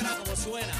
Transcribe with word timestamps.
bra 0.00 0.16
como 0.18 0.36
suena. 0.36 0.72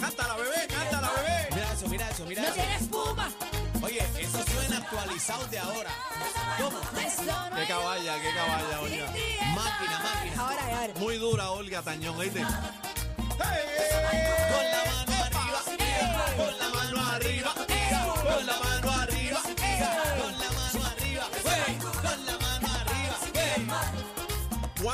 Cántala, 0.00 0.36
bebé, 0.36 0.66
cántala, 0.68 1.10
bebé. 1.16 1.48
Mira 1.54 1.72
eso, 1.72 1.88
mira 1.88 2.10
eso, 2.10 2.24
mira 2.26 2.42
No 2.42 2.48
eso. 2.48 2.54
tiene 2.56 2.74
espuma. 2.76 3.30
Oye, 3.82 4.02
eso 4.18 4.38
suena 4.46 4.76
actualizado 4.78 5.46
de 5.48 5.58
ahora. 5.58 5.90
¿Cómo? 6.58 6.78
No 6.78 7.56
Qué 7.56 7.66
caballa, 7.66 8.14
qué 8.20 8.34
caballa, 8.34 8.80
Olga. 8.80 9.06
Máquina, 9.54 9.98
máquina. 10.02 10.42
Ahora, 10.42 10.62
ahora. 10.80 10.94
Muy 10.98 11.16
dura, 11.18 11.50
Olga 11.50 11.82
Tañón, 11.82 12.16
¿oíste? 12.16 12.44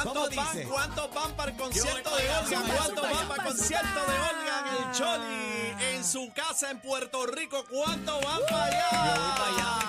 ¿Cuántos 0.03 0.35
van? 0.35 0.63
¿Cuántos 0.65 1.15
van 1.15 1.33
para 1.33 1.51
el 1.51 1.57
concierto 1.57 2.17
de 2.17 2.31
Olga? 2.31 2.63
¿Cuántos 2.77 3.11
van 3.11 3.29
para 3.29 3.43
el 3.43 3.49
concierto 3.49 4.01
de 4.07 4.21
Olga 4.21 4.65
en 4.67 4.75
el 4.77 4.93
Choli? 4.97 5.95
En 5.95 6.05
su 6.05 6.33
casa 6.33 6.71
en 6.71 6.81
Puerto 6.81 7.27
Rico, 7.27 7.65
¿cuántos 7.69 8.25
van 8.25 8.41
para 8.49 8.65
allá? 8.65 8.89
Yo 8.91 9.23
voy 9.23 9.33
para 9.33 9.47
allá. 9.47 9.81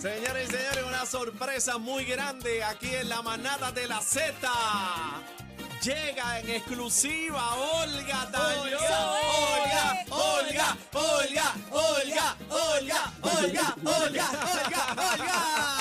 Señores 0.00 0.48
y 0.48 0.52
señores, 0.52 0.84
una 0.86 1.06
sorpresa 1.06 1.78
muy 1.78 2.04
grande 2.04 2.62
aquí 2.62 2.94
en 2.94 3.08
la 3.08 3.20
manada 3.20 3.72
de 3.72 3.88
la 3.88 4.00
Z. 4.00 4.32
Llega 5.82 6.38
en 6.38 6.50
exclusiva 6.50 7.54
Olga 7.54 8.28
Tañón. 8.30 8.74
Olga, 8.74 10.04
Olga, 10.10 10.76
Olga, 10.92 11.54
Olga, 11.70 12.36
Olga, 12.50 13.12
Olga, 13.22 13.22
Olga, 13.22 13.74
Olga, 13.84 14.30
Olga. 14.94 15.77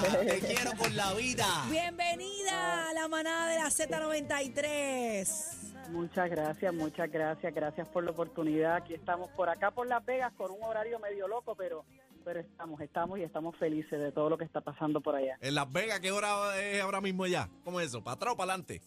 Te 0.26 0.40
quiero 0.40 0.70
por 0.72 0.90
la 0.92 1.12
vida. 1.14 1.44
Bienvenida 1.70 2.88
a 2.88 2.94
la 2.94 3.08
manada 3.08 3.48
de 3.48 3.58
la 3.58 3.66
Z93. 3.66 5.90
Muchas 5.90 6.30
gracias, 6.30 6.72
muchas 6.72 7.10
gracias, 7.10 7.54
gracias 7.54 7.88
por 7.88 8.04
la 8.04 8.12
oportunidad. 8.12 8.76
Aquí 8.76 8.94
estamos 8.94 9.28
por 9.30 9.50
acá 9.50 9.72
por 9.72 9.86
Las 9.86 10.04
Vegas 10.06 10.32
con 10.38 10.52
un 10.52 10.62
horario 10.62 10.98
medio 11.00 11.28
loco, 11.28 11.54
pero 11.54 11.84
pero 12.24 12.40
estamos, 12.40 12.80
estamos 12.80 13.18
y 13.18 13.22
estamos 13.22 13.56
felices 13.56 13.98
de 13.98 14.12
todo 14.12 14.30
lo 14.30 14.38
que 14.38 14.44
está 14.44 14.60
pasando 14.60 15.00
por 15.00 15.16
allá. 15.16 15.36
En 15.40 15.54
Las 15.54 15.70
Vegas, 15.70 16.00
¿qué 16.00 16.12
hora 16.12 16.58
es 16.60 16.80
ahora 16.80 17.00
mismo 17.00 17.26
ya? 17.26 17.48
¿Cómo 17.64 17.80
es 17.80 17.88
eso? 17.88 18.02
¿Para 18.02 18.14
atrás 18.14 18.34
o 18.34 18.36
para 18.36 18.52
adelante? 18.52 18.80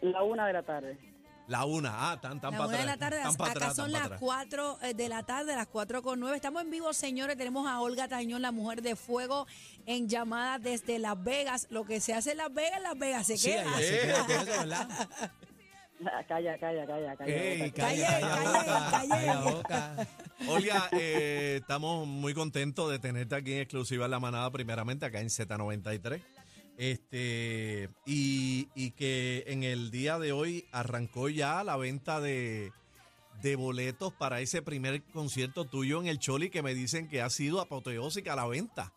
La 0.00 0.22
una 0.22 0.46
de 0.46 0.52
la 0.52 0.62
tarde. 0.62 1.11
La 1.48 1.64
una. 1.64 2.12
Ah, 2.12 2.20
tan, 2.20 2.40
tan 2.40 2.52
La 2.52 2.58
para 2.58 2.68
una 2.68 2.76
de 2.78 2.82
atrás. 2.84 2.86
la 2.86 2.98
tarde, 3.10 3.22
Tan 3.22 3.34
acá 3.34 3.50
atrás, 3.50 3.76
son 3.76 3.84
tan 3.86 3.92
las 3.92 4.02
atrás. 4.04 4.20
4 4.20 4.78
de 4.94 5.08
la 5.08 5.22
tarde, 5.24 5.54
las 5.56 5.66
4 5.66 6.02
con 6.02 6.20
9. 6.20 6.36
Estamos 6.36 6.62
en 6.62 6.70
vivo, 6.70 6.92
señores. 6.92 7.36
Tenemos 7.36 7.66
a 7.68 7.80
Olga 7.80 8.08
Tañón, 8.08 8.42
la 8.42 8.52
mujer 8.52 8.80
de 8.82 8.96
fuego, 8.96 9.46
en 9.86 10.08
llamada 10.08 10.58
desde 10.58 10.98
Las 10.98 11.22
Vegas. 11.22 11.66
Lo 11.70 11.84
que 11.84 12.00
se 12.00 12.14
hace 12.14 12.32
en 12.32 12.38
Las 12.38 12.52
Vegas, 12.54 12.76
en 12.78 12.82
Las 12.84 12.98
Vegas 12.98 13.26
se 13.26 13.36
Sí, 13.36 13.50
queda. 13.50 13.76
se 13.78 14.00
queda 14.00 14.20
con 14.26 14.30
eso, 14.36 14.44
¿verdad? 14.60 14.88
Calla, 16.26 16.58
calla, 16.58 16.84
calla, 16.84 17.16
calla. 17.16 17.32
Ey, 17.32 17.70
calla, 17.70 18.20
calla, 18.20 18.50
boca, 18.50 19.04
calla 19.08 19.40
boca. 19.40 20.08
Olga, 20.48 20.88
eh, 20.92 21.58
estamos 21.60 22.08
muy 22.08 22.34
contentos 22.34 22.90
de 22.90 22.98
tenerte 22.98 23.36
aquí 23.36 23.52
en 23.52 23.60
exclusiva 23.60 24.06
en 24.06 24.10
la 24.10 24.18
manada, 24.18 24.50
primeramente 24.50 25.06
acá 25.06 25.20
en 25.20 25.28
Z93. 25.28 26.20
Este, 26.76 27.88
y, 28.04 28.41
y 28.74 28.92
que 28.92 29.44
en 29.46 29.62
el 29.62 29.90
día 29.90 30.18
de 30.18 30.32
hoy 30.32 30.64
arrancó 30.72 31.28
ya 31.28 31.62
la 31.64 31.76
venta 31.76 32.20
de, 32.20 32.72
de 33.42 33.56
boletos 33.56 34.12
para 34.12 34.40
ese 34.40 34.62
primer 34.62 35.02
concierto 35.12 35.64
tuyo 35.64 36.00
en 36.00 36.06
el 36.06 36.18
Choli 36.18 36.50
que 36.50 36.62
me 36.62 36.74
dicen 36.74 37.08
que 37.08 37.22
ha 37.22 37.28
sido 37.28 37.60
apoteósica 37.60 38.36
la 38.36 38.46
venta. 38.46 38.92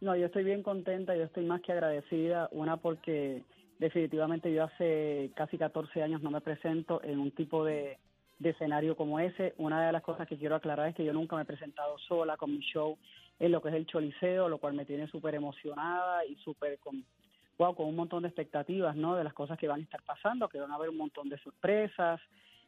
No, 0.00 0.16
yo 0.16 0.26
estoy 0.26 0.44
bien 0.44 0.62
contenta, 0.62 1.14
yo 1.16 1.24
estoy 1.24 1.44
más 1.44 1.60
que 1.62 1.72
agradecida. 1.72 2.48
Una 2.52 2.78
porque 2.78 3.42
definitivamente 3.78 4.52
yo 4.52 4.64
hace 4.64 5.30
casi 5.34 5.58
14 5.58 6.02
años 6.02 6.22
no 6.22 6.30
me 6.30 6.40
presento 6.40 7.02
en 7.02 7.18
un 7.18 7.30
tipo 7.32 7.64
de, 7.64 7.98
de 8.38 8.50
escenario 8.50 8.96
como 8.96 9.20
ese. 9.20 9.54
Una 9.58 9.86
de 9.86 9.92
las 9.92 10.02
cosas 10.02 10.26
que 10.26 10.38
quiero 10.38 10.56
aclarar 10.56 10.88
es 10.88 10.94
que 10.94 11.04
yo 11.04 11.12
nunca 11.12 11.36
me 11.36 11.42
he 11.42 11.46
presentado 11.46 11.98
sola 11.98 12.36
con 12.36 12.50
mi 12.50 12.60
show 12.60 12.96
en 13.38 13.52
lo 13.52 13.62
que 13.62 13.68
es 13.68 13.74
el 13.74 13.86
Choliseo, 13.86 14.48
lo 14.48 14.58
cual 14.58 14.74
me 14.74 14.84
tiene 14.84 15.06
súper 15.08 15.34
emocionada 15.34 16.24
y 16.26 16.34
súper 16.36 16.78
con, 16.78 17.04
con 17.74 17.86
un 17.86 17.96
montón 17.96 18.22
de 18.22 18.28
expectativas, 18.28 18.96
¿no? 18.96 19.14
De 19.16 19.24
las 19.24 19.34
cosas 19.34 19.58
que 19.58 19.68
van 19.68 19.80
a 19.80 19.84
estar 19.84 20.02
pasando, 20.02 20.48
que 20.48 20.58
van 20.58 20.70
a 20.72 20.76
haber 20.76 20.88
un 20.88 20.96
montón 20.96 21.28
de 21.28 21.38
sorpresas, 21.38 22.20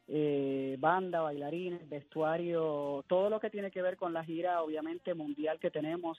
eh, 0.06 0.76
banda, 0.78 1.20
bailarines, 1.20 1.88
vestuario, 1.88 3.04
todo 3.08 3.30
lo 3.30 3.40
que 3.40 3.50
tiene 3.50 3.70
que 3.70 3.82
ver 3.82 3.96
con 3.96 4.12
la 4.12 4.24
gira, 4.24 4.62
obviamente, 4.62 5.14
mundial 5.14 5.58
que 5.58 5.70
tenemos 5.70 6.18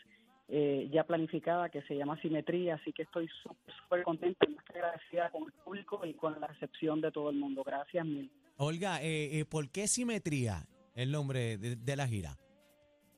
eh, 0.49 0.89
ya 0.91 1.03
planificada, 1.03 1.69
que 1.69 1.81
se 1.83 1.95
llama 1.95 2.19
Simetría, 2.21 2.75
así 2.75 2.91
que 2.91 3.03
estoy 3.03 3.29
súper, 3.43 4.03
contenta 4.03 4.45
y 4.49 4.55
más 4.55 4.65
que 4.65 4.73
agradecida 4.73 5.29
con 5.29 5.43
el 5.43 5.51
público 5.63 6.05
y 6.05 6.13
con 6.13 6.39
la 6.39 6.47
recepción 6.47 6.99
de 6.99 7.11
todo 7.11 7.29
el 7.29 7.37
mundo. 7.37 7.63
Gracias 7.63 8.05
mil. 8.05 8.31
Olga, 8.57 9.01
eh, 9.01 9.39
eh, 9.39 9.45
¿por 9.45 9.69
qué 9.71 9.87
simetría 9.87 10.65
el 10.95 11.11
nombre 11.11 11.57
de 11.57 11.95
la 11.95 12.07
gira? 12.07 12.37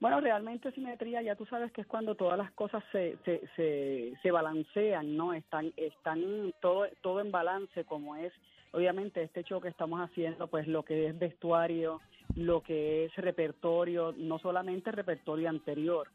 Bueno, 0.05 0.21
realmente 0.21 0.71
simetría, 0.73 1.23
ya 1.23 1.35
tú 1.35 1.47
sabes 1.47 1.71
que 1.71 1.81
es 1.81 1.87
cuando 1.87 2.13
todas 2.13 2.37
las 2.37 2.51
cosas 2.51 2.83
se, 2.91 3.17
se, 3.25 4.13
se, 4.21 4.29
balancean, 4.31 5.17
¿no? 5.17 5.33
Están, 5.33 5.73
están 5.77 6.53
todo, 6.61 6.85
todo 7.01 7.21
en 7.21 7.31
balance, 7.31 7.85
como 7.85 8.15
es, 8.15 8.31
obviamente, 8.71 9.23
este 9.23 9.43
show 9.43 9.59
que 9.59 9.69
estamos 9.69 9.99
haciendo, 9.99 10.45
pues 10.45 10.67
lo 10.67 10.83
que 10.83 11.07
es 11.07 11.17
vestuario, 11.17 12.01
lo 12.35 12.61
que 12.61 13.05
es 13.05 13.15
repertorio, 13.15 14.13
no 14.15 14.37
solamente 14.37 14.91
repertorio 14.91 15.49
anterior, 15.49 16.07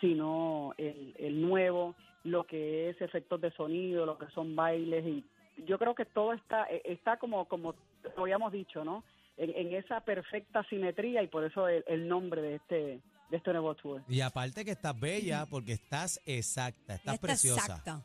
sino 0.00 0.74
el, 0.76 1.14
el 1.16 1.40
nuevo, 1.40 1.94
lo 2.24 2.42
que 2.48 2.90
es 2.90 3.00
efectos 3.00 3.40
de 3.40 3.52
sonido, 3.52 4.06
lo 4.06 4.18
que 4.18 4.26
son 4.30 4.56
bailes, 4.56 5.06
y 5.06 5.24
yo 5.66 5.78
creo 5.78 5.94
que 5.94 6.04
todo 6.04 6.32
está, 6.32 6.64
eh, 6.64 6.82
está 6.84 7.16
como, 7.16 7.44
como 7.44 7.76
habíamos 8.16 8.50
dicho, 8.50 8.84
¿no? 8.84 9.04
En, 9.36 9.50
en 9.54 9.72
esa 9.72 10.00
perfecta 10.00 10.64
simetría 10.64 11.22
y 11.22 11.28
por 11.28 11.44
eso 11.44 11.68
el, 11.68 11.84
el 11.86 12.08
nombre 12.08 12.42
de 12.42 12.54
este 12.56 13.00
de 13.30 13.36
este 13.36 13.52
nuevo 13.52 13.74
tour. 13.74 14.02
Y 14.08 14.20
aparte 14.20 14.64
que 14.64 14.72
estás 14.72 14.98
bella 14.98 15.46
porque 15.46 15.72
estás 15.72 16.20
exacta, 16.24 16.94
estás 16.94 17.14
Está 17.14 17.26
preciosa. 17.26 17.60
exacta. 17.60 18.04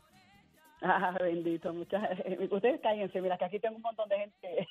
Ah, 0.84 1.16
bendito, 1.20 1.72
muchas 1.72 2.02
ustedes 2.50 2.80
cállense, 2.80 3.20
mira 3.20 3.38
que 3.38 3.44
aquí 3.44 3.60
tengo 3.60 3.76
un 3.76 3.82
montón 3.82 4.08
de 4.08 4.18
gente. 4.18 4.68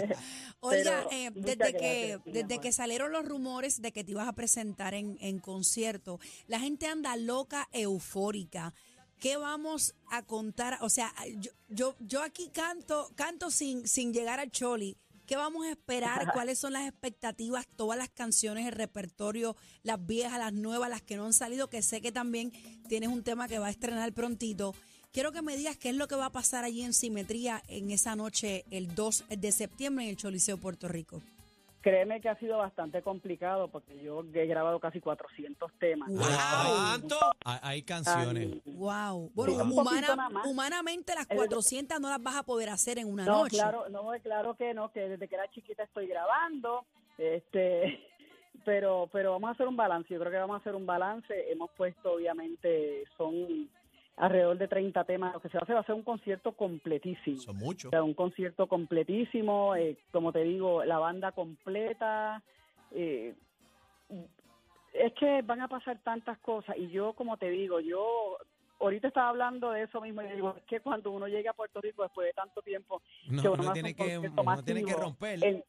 Oiga, 0.60 1.04
eh, 1.12 1.30
desde 1.34 1.76
que 1.76 2.08
gracias, 2.16 2.22
desde 2.24 2.60
que 2.60 2.72
salieron 2.72 3.12
los 3.12 3.28
rumores 3.28 3.82
de 3.82 3.92
que 3.92 4.02
te 4.02 4.12
ibas 4.12 4.26
a 4.26 4.32
presentar 4.32 4.94
en, 4.94 5.18
en 5.20 5.40
concierto, 5.40 6.18
la 6.46 6.58
gente 6.58 6.86
anda 6.86 7.16
loca, 7.16 7.68
eufórica. 7.72 8.72
¿Qué 9.20 9.36
vamos 9.36 9.94
a 10.10 10.22
contar? 10.22 10.78
O 10.80 10.88
sea, 10.88 11.12
yo, 11.38 11.50
yo, 11.68 11.94
yo 12.00 12.22
aquí 12.22 12.48
canto, 12.50 13.10
canto 13.14 13.50
sin, 13.50 13.86
sin 13.86 14.12
llegar 14.12 14.40
al 14.40 14.50
choli. 14.50 14.96
¿Qué 15.26 15.36
vamos 15.36 15.66
a 15.66 15.70
esperar? 15.70 16.30
¿Cuáles 16.32 16.58
son 16.58 16.72
las 16.72 16.86
expectativas? 16.88 17.66
Todas 17.76 17.98
las 17.98 18.08
canciones, 18.08 18.66
el 18.66 18.72
repertorio, 18.72 19.56
las 19.82 20.04
viejas, 20.04 20.38
las 20.38 20.52
nuevas, 20.52 20.88
las 20.88 21.02
que 21.02 21.16
no 21.16 21.26
han 21.26 21.32
salido, 21.32 21.68
que 21.68 21.82
sé 21.82 22.00
que 22.00 22.12
también 22.12 22.52
tienes 22.88 23.08
un 23.08 23.22
tema 23.22 23.48
que 23.48 23.58
va 23.58 23.66
a 23.66 23.70
estrenar 23.70 24.12
prontito. 24.12 24.74
Quiero 25.12 25.32
que 25.32 25.42
me 25.42 25.56
digas 25.56 25.76
qué 25.76 25.88
es 25.88 25.96
lo 25.96 26.08
que 26.08 26.14
va 26.14 26.26
a 26.26 26.32
pasar 26.32 26.64
allí 26.64 26.82
en 26.82 26.92
Simetría 26.92 27.62
en 27.68 27.90
esa 27.90 28.14
noche, 28.16 28.64
el 28.70 28.94
2 28.94 29.24
de 29.36 29.50
septiembre, 29.50 30.04
en 30.04 30.10
el 30.10 30.16
Choliseo 30.16 30.58
Puerto 30.58 30.88
Rico. 30.88 31.22
Créeme 31.86 32.20
que 32.20 32.28
ha 32.28 32.36
sido 32.40 32.58
bastante 32.58 33.00
complicado 33.00 33.68
porque 33.68 33.96
yo 34.02 34.24
he 34.34 34.46
grabado 34.46 34.80
casi 34.80 35.00
400 35.00 35.70
temas. 35.78 36.08
Wow. 36.10 36.18
¿Cuánto? 36.18 37.16
Hay, 37.44 37.58
hay 37.62 37.82
canciones. 37.82 38.48
Ay, 38.54 38.62
Wow. 38.74 39.30
Bueno, 39.36 39.52
Sí, 39.64 39.70
humana- 39.70 40.30
humanamente 40.46 41.14
las 41.14 41.30
Es- 41.30 41.36
400 41.36 42.00
no 42.00 42.08
las 42.08 42.20
vas 42.20 42.34
a 42.34 42.42
poder 42.42 42.70
hacer 42.70 42.98
en 42.98 43.06
una 43.06 43.24
no, 43.24 43.42
noche. 43.42 43.56
claro, 43.58 43.88
no, 43.88 44.10
claro 44.20 44.56
que 44.56 44.74
no, 44.74 44.90
que 44.90 45.08
desde 45.10 45.28
que 45.28 45.36
era 45.36 45.48
chiquita 45.52 45.84
estoy 45.84 46.08
grabando, 46.08 46.84
este, 47.18 48.00
pero, 48.64 49.08
pero 49.12 49.30
vamos 49.30 49.50
a 49.50 49.52
hacer 49.52 49.68
un 49.68 49.76
balance. 49.76 50.12
Yo 50.12 50.18
creo 50.18 50.32
que 50.32 50.38
vamos 50.38 50.56
a 50.56 50.60
hacer 50.62 50.74
un 50.74 50.86
balance. 50.86 51.52
Hemos 51.52 51.70
puesto, 51.76 52.14
obviamente, 52.14 53.04
son 53.16 53.70
alrededor 54.16 54.56
de 54.58 54.68
30 54.68 55.04
temas. 55.04 55.34
Lo 55.34 55.40
que 55.40 55.48
se 55.48 55.56
va 55.56 55.60
a 55.60 55.64
hacer 55.64 55.76
va 55.76 55.80
a 55.80 55.84
ser 55.84 55.94
un 55.94 56.02
concierto 56.02 56.52
completísimo. 56.52 57.38
Son 57.38 57.56
muchos. 57.56 57.88
O 57.88 57.90
sea, 57.90 58.02
un 58.02 58.14
concierto 58.14 58.66
completísimo, 58.66 59.74
eh, 59.76 59.96
como 60.10 60.32
te 60.32 60.42
digo, 60.42 60.84
la 60.84 60.98
banda 60.98 61.32
completa. 61.32 62.42
eh, 62.92 63.34
es 64.92 65.12
que 65.14 65.42
van 65.42 65.60
a 65.60 65.68
pasar 65.68 65.98
tantas 66.02 66.38
cosas 66.38 66.76
y 66.78 66.88
yo, 66.88 67.12
como 67.12 67.36
te 67.36 67.50
digo, 67.50 67.80
yo 67.80 68.38
ahorita 68.78 69.08
estaba 69.08 69.28
hablando 69.30 69.70
de 69.72 69.82
eso 69.82 70.00
mismo 70.00 70.22
y 70.22 70.28
digo, 70.28 70.54
es 70.56 70.64
que 70.64 70.80
cuando 70.80 71.10
uno 71.10 71.26
llega 71.28 71.50
a 71.50 71.54
Puerto 71.54 71.80
Rico 71.80 72.02
después 72.02 72.26
de 72.28 72.32
tanto 72.32 72.62
tiempo, 72.62 73.02
No, 73.28 73.42
que 73.42 73.48
uno 73.48 73.72
tiene 73.72 73.94
que, 73.94 74.18
uno 74.18 74.62
tiene 74.62 74.80
que 74.80 74.86
masivo, 74.86 75.00
romper. 75.00 75.44
el- 75.44 75.64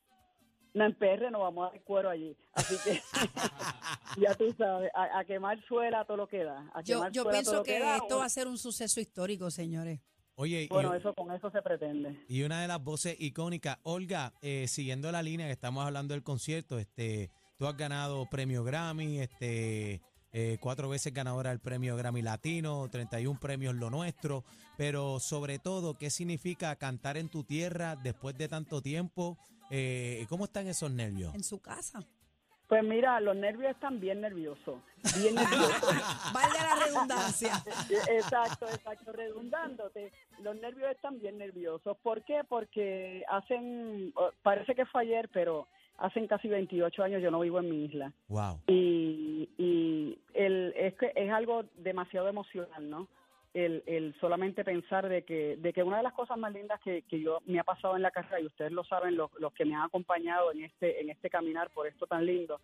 No, 0.77 0.85
en 0.85 0.93
PR 0.93 1.31
no 1.31 1.39
vamos 1.39 1.67
a 1.67 1.71
dar 1.71 1.81
cuero 1.81 2.09
allí. 2.09 2.35
Así 2.53 2.75
que 2.83 3.01
ya 4.21 4.35
tú 4.35 4.53
sabes, 4.57 4.91
a, 4.93 5.19
a 5.19 5.25
quemar 5.25 5.59
suela 5.67 6.05
todo 6.05 6.17
lo 6.17 6.27
que 6.27 6.43
da. 6.43 6.69
A 6.73 6.81
Yo, 6.81 7.03
pienso 7.29 7.63
que 7.63 7.79
da. 7.79 7.97
esto 7.97 8.17
va 8.19 8.25
a 8.25 8.29
ser 8.29 8.47
un 8.47 8.57
suceso 8.57 8.99
histórico, 8.99 9.49
señores. 9.51 9.99
Oye, 10.35 10.63
y- 10.63 10.67
Bueno, 10.67 10.93
eso 10.93 11.13
con 11.15 11.31
eso 11.33 11.49
se 11.49 11.61
pretende. 11.63 12.23
Y 12.27 12.43
una 12.43 12.61
de 12.61 12.67
las 12.67 12.83
voces 12.83 13.15
icónicas, 13.19 13.79
Olga, 13.83 14.33
eh, 14.41 14.67
siguiendo 14.67 15.11
la 15.11 15.23
línea 15.23 15.47
que 15.47 15.53
estamos 15.53 15.83
hablando 15.83 16.13
del 16.13 16.21
concierto, 16.23 16.77
este, 16.77 17.31
tú 17.57 17.65
has 17.65 17.75
ganado 17.75 18.27
premio 18.29 18.63
Grammy, 18.63 19.19
este, 19.19 19.99
eh, 20.33 20.57
cuatro 20.61 20.89
veces 20.89 21.11
ganadora 21.11 21.49
del 21.49 21.59
premio 21.59 21.95
Grammy 21.95 22.21
Latino, 22.21 22.87
31 22.91 23.39
premios 23.39 23.73
Lo 23.73 23.89
Nuestro, 23.89 24.43
pero 24.77 25.19
sobre 25.19 25.57
todo, 25.57 25.97
¿qué 25.97 26.11
significa 26.11 26.75
cantar 26.75 27.17
en 27.17 27.29
tu 27.29 27.43
tierra 27.43 27.95
después 27.95 28.37
de 28.37 28.47
tanto 28.47 28.79
tiempo? 28.83 29.39
Eh, 29.69 30.25
¿Cómo 30.29 30.45
están 30.45 30.67
esos 30.67 30.91
nervios? 30.91 31.33
En 31.35 31.43
su 31.43 31.61
casa. 31.61 32.05
Pues 32.67 32.83
mira, 32.83 33.21
los 33.21 33.35
nervios 33.35 33.71
están 33.71 33.99
bien 33.99 34.19
nerviosos. 34.19 34.79
Bien 35.17 35.35
nerviosos. 35.35 35.81
Valga 36.33 36.63
la 36.63 36.85
redundancia. 36.85 37.63
Exacto, 38.09 38.67
exacto, 38.67 39.13
redundándote. 39.13 40.11
Los 40.43 40.57
nervios 40.57 40.91
están 40.91 41.17
bien 41.19 41.37
nerviosos. 41.37 41.95
¿Por 42.03 42.23
qué? 42.23 42.41
Porque 42.47 43.23
hacen, 43.29 44.11
oh, 44.15 44.31
parece 44.43 44.75
que 44.75 44.85
fue 44.85 45.03
ayer, 45.03 45.29
pero 45.31 45.67
hacen 45.97 46.27
casi 46.27 46.49
28 46.49 47.03
años 47.03 47.23
yo 47.23 47.31
no 47.31 47.39
vivo 47.39 47.59
en 47.59 47.69
mi 47.69 47.85
isla. 47.85 48.11
Wow. 48.27 48.59
Y, 48.67 49.49
y 49.57 50.19
el, 50.33 50.73
es, 50.75 50.93
que 50.95 51.13
es 51.15 51.31
algo 51.31 51.63
demasiado 51.77 52.27
emocional, 52.27 52.89
¿no? 52.89 53.07
El, 53.65 53.81
el 53.87 54.13
solamente 54.19 54.63
pensar 54.63 55.09
de 55.09 55.23
que, 55.23 55.57
de 55.57 55.73
que 55.73 55.81
una 55.81 55.97
de 55.97 56.03
las 56.03 56.13
cosas 56.13 56.37
más 56.37 56.53
lindas 56.53 56.79
que, 56.81 57.01
que 57.09 57.19
yo 57.19 57.39
me 57.47 57.59
ha 57.59 57.63
pasado 57.63 57.95
en 57.95 58.03
la 58.03 58.11
carrera, 58.11 58.39
y 58.39 58.45
ustedes 58.45 58.71
lo 58.71 58.83
saben, 58.83 59.15
los, 59.15 59.31
los 59.39 59.51
que 59.53 59.65
me 59.65 59.73
han 59.73 59.85
acompañado 59.85 60.51
en 60.51 60.63
este, 60.63 61.01
en 61.01 61.09
este 61.09 61.27
caminar 61.29 61.71
por 61.71 61.87
esto 61.87 62.05
tan 62.05 62.23
lindo, 62.23 62.59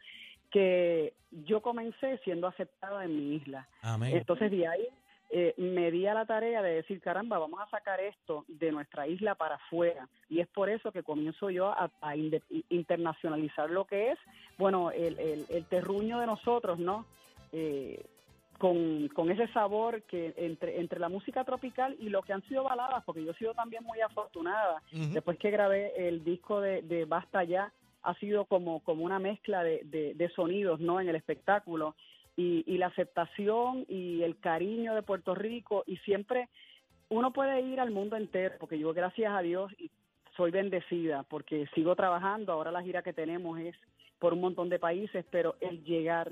que 0.52 1.14
yo 1.48 1.62
comencé 1.62 2.20
siendo 2.20 2.46
aceptada 2.46 3.06
en 3.06 3.16
mi 3.18 3.36
isla. 3.38 3.68
Amén. 3.82 4.16
Entonces 4.16 4.52
de 4.52 4.68
ahí 4.68 4.88
eh, 5.32 5.56
me 5.58 5.90
di 5.90 6.06
a 6.06 6.14
la 6.14 6.28
tarea 6.28 6.62
de 6.62 6.76
decir, 6.76 7.02
caramba, 7.02 7.40
vamos 7.40 7.60
a 7.60 7.70
sacar 7.72 8.00
esto 8.00 8.46
de 8.48 8.72
nuestra 8.72 9.08
isla 9.08 9.34
para 9.34 9.56
afuera. 9.56 10.08
Y 10.30 10.42
es 10.42 10.48
por 10.48 10.70
eso 10.70 10.92
que 10.92 11.02
comienzo 11.02 11.50
yo 11.50 11.70
a, 11.70 11.90
a 12.02 12.16
internacionalizar 12.70 13.68
lo 13.72 13.86
que 13.86 14.12
es, 14.12 14.20
bueno, 14.60 14.92
el, 14.92 15.18
el, 15.18 15.46
el 15.50 15.66
terruño 15.66 16.20
de 16.20 16.28
nosotros, 16.28 16.78
¿no? 16.78 17.08
Eh, 17.52 18.06
con, 18.58 19.08
con 19.10 19.30
ese 19.32 19.48
sabor 19.54 20.04
que 20.04 20.34
entre, 20.38 20.80
entre 20.80 21.00
la 21.00 21.10
música 21.10 21.44
tropical 21.44 21.96
y 22.00 22.10
lo 22.10 22.22
que 22.22 22.34
han 22.34 22.44
sido 22.44 22.64
baladas, 22.64 23.04
porque 23.06 23.24
yo 23.24 23.32
he 23.32 23.36
sido 23.36 23.54
también 23.54 23.84
muy 23.84 24.00
afortunada. 24.02 24.82
Después 25.14 25.38
que 25.38 25.52
grabé 25.52 26.08
el 26.08 26.24
disco 26.24 26.62
de, 26.62 26.82
de 26.84 27.06
Basta 27.06 27.44
Ya, 27.44 27.72
ha 28.04 28.14
sido 28.16 28.46
como, 28.46 28.82
como 28.82 29.04
una 29.06 29.20
mezcla 29.20 29.64
de, 29.64 29.82
de- 29.86 30.14
de 30.14 30.30
sonidos 30.30 30.80
¿no? 30.80 31.00
en 31.02 31.10
el 31.10 31.16
espectáculo 31.16 31.96
y, 32.36 32.64
y 32.68 32.78
la 32.78 32.88
aceptación 32.88 33.86
y 33.88 34.22
el 34.24 34.38
cariño 34.40 34.94
de 34.96 35.04
Puerto 35.04 35.36
Rico 35.36 35.84
y 35.86 35.98
siempre 35.98 36.50
uno 37.10 37.32
puede 37.32 37.62
ir 37.62 37.80
al 37.80 37.92
mundo 37.92 38.16
entero, 38.16 38.56
porque 38.60 38.80
yo 38.80 38.94
gracias 38.94 39.32
a 39.34 39.42
Dios 39.42 39.72
y 39.78 39.90
soy 40.36 40.52
bendecida 40.52 41.24
porque 41.24 41.68
sigo 41.76 41.96
trabajando, 41.96 42.52
ahora 42.54 42.72
la 42.72 42.82
gira 42.82 43.04
que 43.04 43.14
tenemos 43.14 43.60
es 43.60 43.76
por 44.20 44.34
un 44.34 44.42
montón 44.42 44.70
de 44.70 44.80
países, 44.80 45.24
pero 45.30 45.56
el 45.62 45.84
llegar 45.84 46.32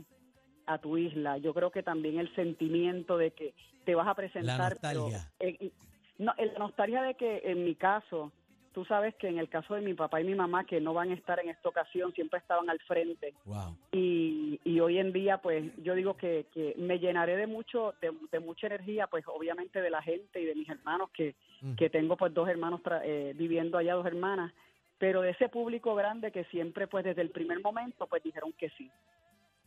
a 0.73 0.77
tu 0.79 0.97
isla, 0.97 1.37
yo 1.37 1.53
creo 1.53 1.71
que 1.71 1.83
también 1.83 2.17
el 2.19 2.33
sentimiento 2.35 3.17
de 3.17 3.31
que 3.31 3.53
te 3.85 3.95
vas 3.95 4.07
a 4.07 4.15
presentar, 4.15 4.73
nostalgia. 4.73 5.29
eh, 5.39 5.71
no, 6.17 6.33
la 6.37 6.59
nostalgia 6.59 7.01
de 7.01 7.15
que 7.15 7.41
en 7.45 7.63
mi 7.65 7.75
caso, 7.75 8.31
tú 8.73 8.85
sabes 8.85 9.15
que 9.15 9.27
en 9.27 9.37
el 9.39 9.49
caso 9.49 9.73
de 9.75 9.81
mi 9.81 9.93
papá 9.93 10.21
y 10.21 10.23
mi 10.23 10.35
mamá 10.35 10.65
que 10.65 10.79
no 10.79 10.93
van 10.93 11.09
a 11.11 11.15
estar 11.15 11.39
en 11.39 11.49
esta 11.49 11.67
ocasión, 11.69 12.13
siempre 12.13 12.39
estaban 12.39 12.69
al 12.69 12.79
frente 12.81 13.33
Wow. 13.45 13.75
y, 13.91 14.59
y 14.63 14.79
hoy 14.79 14.97
en 14.99 15.11
día 15.11 15.39
pues 15.39 15.71
yo 15.83 15.95
digo 15.95 16.15
que, 16.15 16.45
que 16.53 16.75
me 16.77 16.99
llenaré 16.99 17.35
de 17.37 17.47
mucho 17.47 17.93
de, 18.01 18.11
de 18.31 18.39
mucha 18.39 18.67
energía 18.67 19.07
pues 19.07 19.25
obviamente 19.27 19.81
de 19.81 19.89
la 19.89 20.01
gente 20.01 20.39
y 20.41 20.45
de 20.45 20.55
mis 20.55 20.69
hermanos 20.69 21.09
que, 21.11 21.35
Mm. 21.63 21.75
que 21.75 21.91
tengo 21.91 22.17
pues 22.17 22.33
dos 22.33 22.49
hermanos 22.49 22.81
tra- 22.81 23.01
eh, 23.03 23.33
viviendo 23.35 23.77
allá 23.77 23.93
dos 23.93 24.05
hermanas 24.07 24.51
pero 24.97 25.21
de 25.21 25.29
ese 25.31 25.47
público 25.49 25.93
grande 25.93 26.31
que 26.31 26.43
siempre 26.45 26.87
pues 26.87 27.03
desde 27.05 27.21
el 27.21 27.29
primer 27.29 27.59
momento 27.61 28.07
pues 28.07 28.23
dijeron 28.23 28.51
que 28.53 28.69
sí 28.77 28.89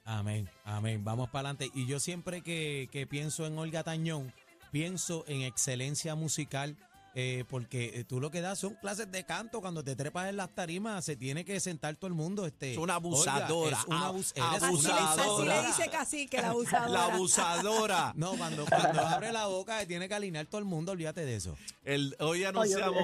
Amén, 0.05 0.49
amén. 0.65 1.03
Vamos 1.05 1.29
para 1.31 1.49
adelante. 1.51 1.71
Y 1.75 1.87
yo 1.87 1.99
siempre 1.99 2.43
que, 2.43 2.89
que 2.93 3.06
pienso 3.06 3.47
en 3.47 3.56
Olga 3.59 3.83
Tañón, 3.85 4.33
pienso 4.71 5.25
en 5.29 5.43
excelencia 5.43 6.15
musical, 6.15 6.77
eh, 7.15 7.45
porque 7.49 7.93
eh, 7.95 8.05
tú 8.05 8.21
lo 8.21 8.31
que 8.31 8.41
das 8.43 8.59
son 8.59 8.75
clases 8.75 9.11
de 9.11 9.25
canto. 9.25 9.62
Cuando 9.62 9.83
te 9.83 9.97
trepas 9.97 10.29
en 10.29 10.37
las 10.37 10.55
tarimas, 10.55 11.05
se 11.06 11.17
tiene 11.17 11.45
que 11.47 11.59
sentar 11.61 11.97
todo 11.97 12.09
el 12.09 12.12
mundo. 12.15 12.45
Este, 12.45 12.73
Es 12.73 12.79
una 12.79 12.97
Olga, 12.99 13.06
abusadora, 13.37 13.79
es 13.79 13.85
una 13.87 14.01
ab- 14.01 14.15
abus- 14.15 14.33
eres 14.35 14.62
Así 14.62 14.67
le, 14.67 14.79
una 14.79 15.12
así 15.12 15.21
abusadora. 15.21 15.61
le 15.62 15.67
dice 15.69 15.89
casi 15.91 16.29
que 16.29 16.43
la 16.43 16.49
abusadora. 16.51 16.91
La 16.91 17.05
abusadora. 17.15 18.12
No, 18.17 18.33
cuando, 18.37 18.67
cuando 18.67 19.01
abre 19.06 19.33
la 19.33 19.47
boca, 19.47 19.79
se 19.81 19.87
tiene 19.87 20.06
que 20.09 20.15
alinear 20.15 20.45
todo 20.47 20.59
el 20.59 20.65
mundo. 20.67 20.93
Olvídate 20.93 21.25
de 21.25 21.37
eso. 21.37 21.56
El, 21.83 22.15
hoy 22.19 22.45
anunciamos, 22.45 23.03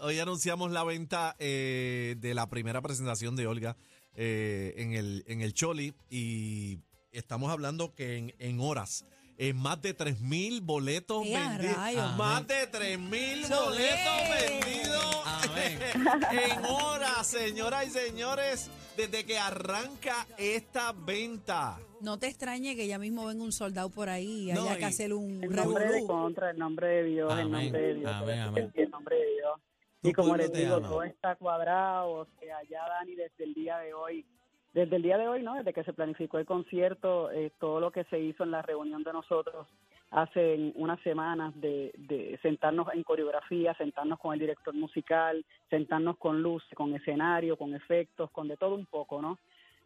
hoy 0.00 0.18
anunciamos 0.20 0.70
la 0.70 0.84
venta 0.84 1.34
eh, 1.40 2.14
de 2.18 2.34
la 2.34 2.48
primera 2.48 2.80
presentación 2.82 3.34
de 3.34 3.46
Olga 3.48 3.76
eh, 4.14 4.74
en 4.76 4.92
el 4.94 5.24
en 5.26 5.40
el 5.40 5.54
Choli 5.54 5.94
y 6.10 6.78
estamos 7.12 7.50
hablando 7.50 7.94
que 7.94 8.16
en, 8.18 8.34
en 8.38 8.60
horas 8.60 9.04
en 9.38 9.56
más 9.56 9.80
de 9.80 9.94
3 9.94 10.20
mil 10.20 10.60
boletos 10.60 11.24
¡Eh, 11.26 11.34
vendidos. 11.34 11.76
rayos! 11.76 12.16
Más 12.16 12.46
de 12.46 12.66
3 12.66 12.98
mil 12.98 13.40
boletos 13.48 14.20
es. 14.28 14.50
vendidos 14.50 15.16
en 16.32 16.64
horas, 16.66 17.26
señoras 17.26 17.86
y 17.86 17.90
señores, 17.90 18.70
desde 18.96 19.24
que 19.24 19.38
arranca 19.38 20.26
esta 20.36 20.92
venta. 20.92 21.78
No 22.00 22.18
te 22.18 22.26
extrañe 22.28 22.76
que 22.76 22.86
ya 22.86 22.98
mismo 22.98 23.26
venga 23.26 23.42
un 23.42 23.52
soldado 23.52 23.88
por 23.90 24.08
ahí 24.08 24.50
y 24.50 24.52
No, 24.52 24.62
haya 24.64 24.74
y- 24.76 24.78
que 24.78 24.84
hacer 24.84 25.12
un 25.14 25.42
el 25.42 25.50
nombre 25.50 25.84
de 25.84 25.90
revolú. 25.92 26.06
contra 26.06 26.50
el 26.50 26.58
nombre 26.58 26.86
de 26.88 27.04
Dios 27.04 27.32
el 27.38 27.50
nombre 27.50 27.80
de 27.80 27.94
Dios 27.94 28.10
amén, 28.12 28.38
todo 28.38 28.48
amén. 28.48 28.72
el 28.74 28.90
nombre 28.90 29.16
de 29.16 29.22
Dios 29.36 29.52
Tu 29.58 29.69
y 30.02 30.12
como 30.12 30.36
les 30.36 30.52
digo 30.52 30.76
ama. 30.76 30.88
todo 30.88 31.02
está 31.02 31.36
cuadrado 31.36 32.10
o 32.10 32.26
sea 32.38 32.62
ya 32.68 32.88
Dani 32.88 33.14
desde 33.14 33.44
el 33.44 33.54
día 33.54 33.78
de 33.78 33.94
hoy 33.94 34.24
desde 34.72 34.96
el 34.96 35.02
día 35.02 35.18
de 35.18 35.26
hoy, 35.26 35.42
¿no? 35.42 35.54
Desde 35.54 35.72
que 35.72 35.82
se 35.82 35.92
planificó 35.92 36.38
el 36.38 36.46
concierto, 36.46 37.32
eh, 37.32 37.50
todo 37.58 37.80
lo 37.80 37.90
que 37.90 38.04
se 38.04 38.20
hizo 38.20 38.44
en 38.44 38.52
la 38.52 38.62
reunión 38.62 39.02
de 39.02 39.12
nosotros 39.12 39.66
hace 40.10 40.72
unas 40.74 41.00
semanas 41.02 41.52
de, 41.60 41.92
de 41.96 42.38
sentarnos 42.42 42.88
en 42.92 43.04
coreografía, 43.04 43.74
sentarnos 43.74 44.18
con 44.18 44.32
el 44.32 44.40
director 44.40 44.74
musical, 44.74 45.44
sentarnos 45.68 46.16
con 46.18 46.42
luz, 46.42 46.64
con 46.74 46.94
escenario, 46.94 47.56
con 47.56 47.74
efectos, 47.74 48.30
con 48.30 48.48
de 48.48 48.56
todo 48.56 48.74
un 48.74 48.86
poco, 48.86 49.22
¿no? 49.22 49.38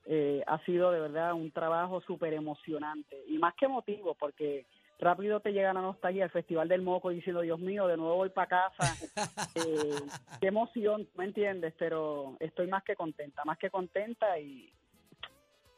Eh, 0.07 0.43
ha 0.47 0.59
sido 0.65 0.91
de 0.91 1.01
verdad 1.01 1.33
un 1.33 1.51
trabajo 1.51 2.01
súper 2.03 2.35
emocionante 2.35 3.23
y 3.27 3.39
más 3.39 3.55
que 3.55 3.65
emotivo 3.65 4.15
porque 4.15 4.67
rápido 4.99 5.41
te 5.41 5.53
llega 5.53 5.73
la 5.73 5.81
nostalgia 5.81 6.25
al 6.25 6.31
Festival 6.31 6.69
del 6.69 6.83
Moco 6.83 7.11
diciendo, 7.11 7.41
Dios 7.43 7.59
mío, 7.59 7.87
de 7.87 7.97
nuevo 7.97 8.17
voy 8.17 8.31
para 8.31 8.49
casa. 8.49 8.97
Eh, 9.57 9.95
qué 10.41 10.49
emoción, 10.49 11.09
¿me 11.17 11.25
entiendes? 11.27 11.75
Pero 11.79 12.37
estoy 12.41 12.67
más 12.67 12.83
que 12.83 12.97
contenta, 12.97 13.45
más 13.45 13.57
que 13.57 13.71
contenta 13.71 14.37
y, 14.41 14.73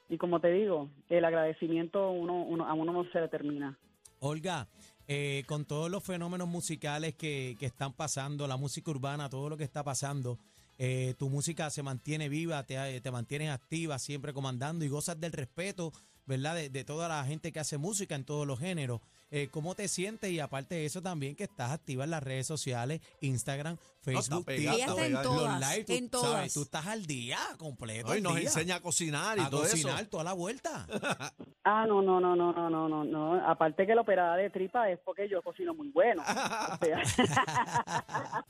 y 0.08 0.16
como 0.16 0.40
te 0.40 0.50
digo, 0.50 0.88
el 1.10 1.24
agradecimiento 1.26 2.10
uno, 2.10 2.42
uno, 2.42 2.66
a 2.66 2.72
uno 2.72 2.92
no 2.92 3.04
se 3.10 3.20
le 3.20 3.28
termina. 3.28 3.78
Olga, 4.20 4.66
eh, 5.08 5.44
con 5.46 5.66
todos 5.66 5.90
los 5.90 6.02
fenómenos 6.02 6.48
musicales 6.48 7.14
que, 7.14 7.56
que 7.58 7.66
están 7.66 7.92
pasando, 7.92 8.46
la 8.46 8.56
música 8.56 8.90
urbana, 8.90 9.28
todo 9.28 9.50
lo 9.50 9.58
que 9.58 9.64
está 9.64 9.84
pasando, 9.84 10.38
eh, 10.78 11.14
tu 11.18 11.30
música 11.30 11.70
se 11.70 11.82
mantiene 11.82 12.28
viva, 12.28 12.62
te, 12.64 13.00
te 13.00 13.10
mantienes 13.10 13.50
activa, 13.50 13.98
siempre 13.98 14.32
comandando 14.32 14.84
y 14.84 14.88
gozas 14.88 15.18
del 15.18 15.32
respeto, 15.32 15.92
¿verdad? 16.26 16.54
De, 16.54 16.68
de 16.70 16.84
toda 16.84 17.08
la 17.08 17.24
gente 17.24 17.52
que 17.52 17.60
hace 17.60 17.78
música 17.78 18.14
en 18.14 18.24
todos 18.24 18.46
los 18.46 18.58
géneros. 18.58 19.00
Eh, 19.32 19.48
¿Cómo 19.50 19.74
te 19.74 19.88
sientes? 19.88 20.30
Y 20.30 20.38
aparte 20.38 20.76
de 20.76 20.86
eso 20.86 21.02
también 21.02 21.34
que 21.34 21.42
estás 21.44 21.72
activa 21.72 22.04
en 22.04 22.10
las 22.10 22.22
redes 22.22 22.46
sociales, 22.46 23.00
Instagram, 23.20 23.76
Facebook, 24.00 24.44
pegada, 24.44 24.76
está 24.78 25.08
los 25.08 25.22
todas, 25.22 25.60
live, 25.60 25.84
tú 25.84 25.92
en 25.94 25.98
sabes, 25.98 26.10
todas. 26.10 26.54
tú 26.54 26.62
estás 26.62 26.86
al 26.86 27.06
día 27.06 27.38
completo. 27.58 28.12
Hoy 28.12 28.20
nos 28.22 28.36
día. 28.36 28.44
enseña 28.44 28.76
a 28.76 28.80
cocinar 28.80 29.36
y 29.38 29.40
a 29.40 29.50
todo 29.50 29.62
cocinar 29.62 30.00
eso. 30.02 30.10
toda 30.10 30.24
la 30.24 30.32
vuelta. 30.32 30.86
Ah, 31.68 31.84
no, 31.84 32.00
no, 32.00 32.20
no, 32.20 32.36
no, 32.36 32.52
no, 32.52 32.70
no, 32.70 32.88
no, 32.88 33.02
no. 33.02 33.44
Aparte 33.50 33.88
que 33.88 33.94
la 33.96 34.02
operada 34.02 34.36
de 34.36 34.50
tripa 34.50 34.88
es 34.88 35.00
porque 35.00 35.28
yo 35.28 35.42
cocino 35.42 35.74
muy 35.74 35.88
bueno. 35.88 36.22
O 36.22 36.84
sea, 36.84 37.02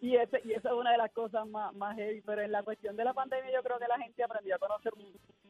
y, 0.00 0.16
ese- 0.16 0.40
y 0.44 0.52
esa 0.52 0.68
es 0.70 0.74
una 0.74 0.92
de 0.92 0.98
las 0.98 1.12
cosas 1.12 1.46
más, 1.46 1.74
más 1.74 1.94
heavy. 1.96 2.22
Pero 2.22 2.42
en 2.42 2.52
la 2.52 2.62
cuestión 2.62 2.96
de 2.96 3.04
la 3.04 3.12
pandemia 3.12 3.52
yo 3.52 3.62
creo 3.62 3.78
que 3.78 3.86
la 3.88 3.98
gente 3.98 4.22
aprendió 4.24 4.54
a 4.56 4.58
conocer 4.58 4.92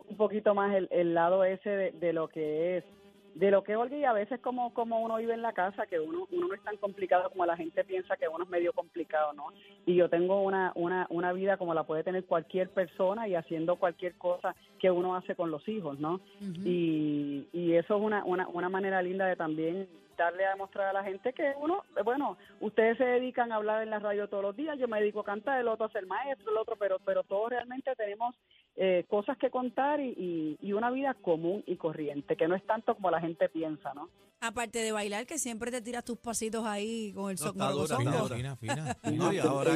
un, 0.08 0.16
poquito 0.16 0.54
más 0.54 0.74
el, 0.74 0.88
el 0.90 1.14
lado 1.14 1.44
ese 1.44 1.70
de, 1.70 1.92
de 1.92 2.12
lo 2.12 2.28
que 2.28 2.78
es 2.78 2.84
de 3.34 3.50
lo 3.50 3.64
que 3.64 3.72
es 3.72 3.78
Olga 3.78 3.96
y 3.96 4.04
a 4.04 4.12
veces 4.12 4.40
como, 4.40 4.72
como 4.72 5.00
uno 5.00 5.16
vive 5.16 5.34
en 5.34 5.42
la 5.42 5.52
casa, 5.52 5.86
que 5.86 5.98
uno, 5.98 6.28
uno 6.30 6.48
no 6.48 6.54
es 6.54 6.62
tan 6.62 6.76
complicado 6.76 7.30
como 7.30 7.44
la 7.44 7.56
gente 7.56 7.84
piensa 7.84 8.16
que 8.16 8.28
uno 8.28 8.44
es 8.44 8.50
medio 8.50 8.72
complicado, 8.72 9.32
¿no? 9.32 9.46
Y 9.86 9.96
yo 9.96 10.08
tengo 10.08 10.40
una, 10.42 10.72
una, 10.76 11.06
una 11.10 11.32
vida 11.32 11.56
como 11.56 11.74
la 11.74 11.82
puede 11.82 12.04
tener 12.04 12.24
cualquier 12.24 12.70
persona 12.70 13.26
y 13.26 13.34
haciendo 13.34 13.76
cualquier 13.76 14.14
cosa 14.14 14.54
que 14.78 14.90
uno 14.90 15.16
hace 15.16 15.34
con 15.34 15.50
los 15.50 15.66
hijos, 15.68 15.98
¿no? 15.98 16.20
Y, 16.64 17.48
y 17.52 17.72
eso 17.72 17.96
es 17.96 18.02
una, 18.02 18.24
una, 18.24 18.46
una 18.48 18.68
manera 18.68 19.02
linda 19.02 19.26
de 19.26 19.36
también 19.36 19.88
darle 20.16 20.44
a 20.46 20.50
demostrar 20.50 20.88
a 20.88 20.92
la 20.92 21.04
gente 21.04 21.32
que 21.32 21.52
uno, 21.60 21.84
bueno, 22.04 22.36
ustedes 22.60 22.96
se 22.98 23.04
dedican 23.04 23.52
a 23.52 23.56
hablar 23.56 23.82
en 23.82 23.90
la 23.90 23.98
radio 23.98 24.28
todos 24.28 24.42
los 24.42 24.56
días, 24.56 24.78
yo 24.78 24.88
me 24.88 25.00
dedico 25.00 25.20
a 25.20 25.24
cantar, 25.24 25.60
el 25.60 25.68
otro 25.68 25.86
a 25.86 25.90
ser 25.92 26.06
maestro, 26.06 26.50
el 26.50 26.58
otro, 26.58 26.76
pero, 26.76 26.98
pero 27.04 27.22
todos 27.24 27.50
realmente 27.50 27.94
tenemos 27.96 28.34
eh, 28.76 29.04
cosas 29.08 29.36
que 29.38 29.50
contar 29.50 30.00
y, 30.00 30.08
y, 30.10 30.58
y 30.60 30.72
una 30.72 30.90
vida 30.90 31.14
común 31.14 31.62
y 31.66 31.76
corriente, 31.76 32.36
que 32.36 32.48
no 32.48 32.54
es 32.56 32.66
tanto 32.66 32.94
como 32.94 33.10
la 33.10 33.20
gente 33.20 33.48
piensa, 33.48 33.92
¿no? 33.94 34.08
Aparte 34.40 34.80
de 34.80 34.92
bailar, 34.92 35.24
que 35.24 35.38
siempre 35.38 35.70
te 35.70 35.80
tiras 35.80 36.04
tus 36.04 36.18
pasitos 36.18 36.66
ahí 36.66 37.12
con 37.14 37.30
el 37.30 37.36
No, 37.36 37.42
so- 37.42 37.48
está 37.50 37.70
dura, 37.70 37.96
morgozongo. 37.98 38.10
está 38.24 38.34
Fina, 38.36 38.56
fina, 38.56 38.94
fina. 39.02 39.16
No, 39.16 39.32
y 39.32 39.38
ahora, 39.38 39.72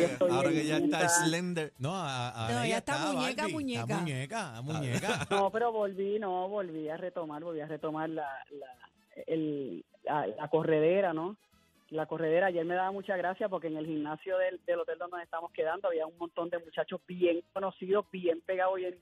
que 0.51 0.67
ya 0.67 0.77
está 0.77 1.09
slender. 1.09 1.73
No, 1.79 1.93
a- 1.95 2.49
No, 2.51 2.67
ya 2.67 2.79
está 2.79 2.99
muñeca, 3.13 3.43
Barbie, 3.43 3.53
muñeca. 3.55 3.81
Está 3.83 3.97
muñeca, 4.01 4.63
muñeca. 4.63 5.27
No, 5.31 5.51
pero 5.51 5.73
volví, 5.73 6.19
no, 6.19 6.49
volví 6.49 6.87
a 6.91 6.99
retomar, 6.99 7.43
volví 7.43 7.61
a 7.61 7.67
retomar 7.67 8.11
la, 8.11 8.29
la, 8.51 8.67
el, 9.27 9.85
la, 10.05 10.27
la 10.27 10.49
corredera, 10.49 11.13
¿no? 11.13 11.37
La 11.91 12.05
corredera, 12.05 12.49
ayer 12.49 12.67
me 12.67 12.75
daba 12.75 12.91
mucha 12.93 13.17
gracia 13.17 13.49
porque 13.49 13.69
en 13.69 13.79
el 13.79 13.87
gimnasio 13.87 14.37
del, 14.37 14.61
del 14.67 14.81
hotel 14.81 14.99
donde 14.99 15.17
nos 15.17 15.25
estamos 15.25 15.51
quedando 15.53 15.89
había 15.89 16.07
un 16.07 16.19
montón 16.19 16.51
de 16.51 16.59
muchachos 16.59 17.01
bien 17.09 17.43
conocidos, 17.55 18.05
bien 18.13 18.43
pegados 18.43 18.79
y, 18.79 18.85
en- 18.85 18.99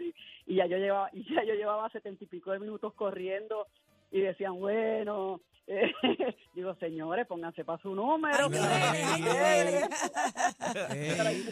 y 0.47 0.55
ya 0.55 0.67
yo 0.67 0.77
llevaba, 0.77 1.11
y 1.13 1.25
ya 1.35 1.43
yo 1.43 1.55
llevaba 1.55 1.91
setenta 1.91 2.23
y 2.23 2.29
pico 2.29 2.53
de 2.53 2.61
minutos 2.61 2.95
corriendo 2.95 3.67
y 4.13 4.21
decían, 4.21 4.55
bueno, 4.61 5.41
eh, 5.67 5.93
digo, 6.55 6.77
señores, 6.77 7.27
pónganse 7.27 7.65
para 7.65 7.83
su 7.83 7.93
número, 7.93 8.49
Ay, 8.53 9.21
no, 9.21 9.27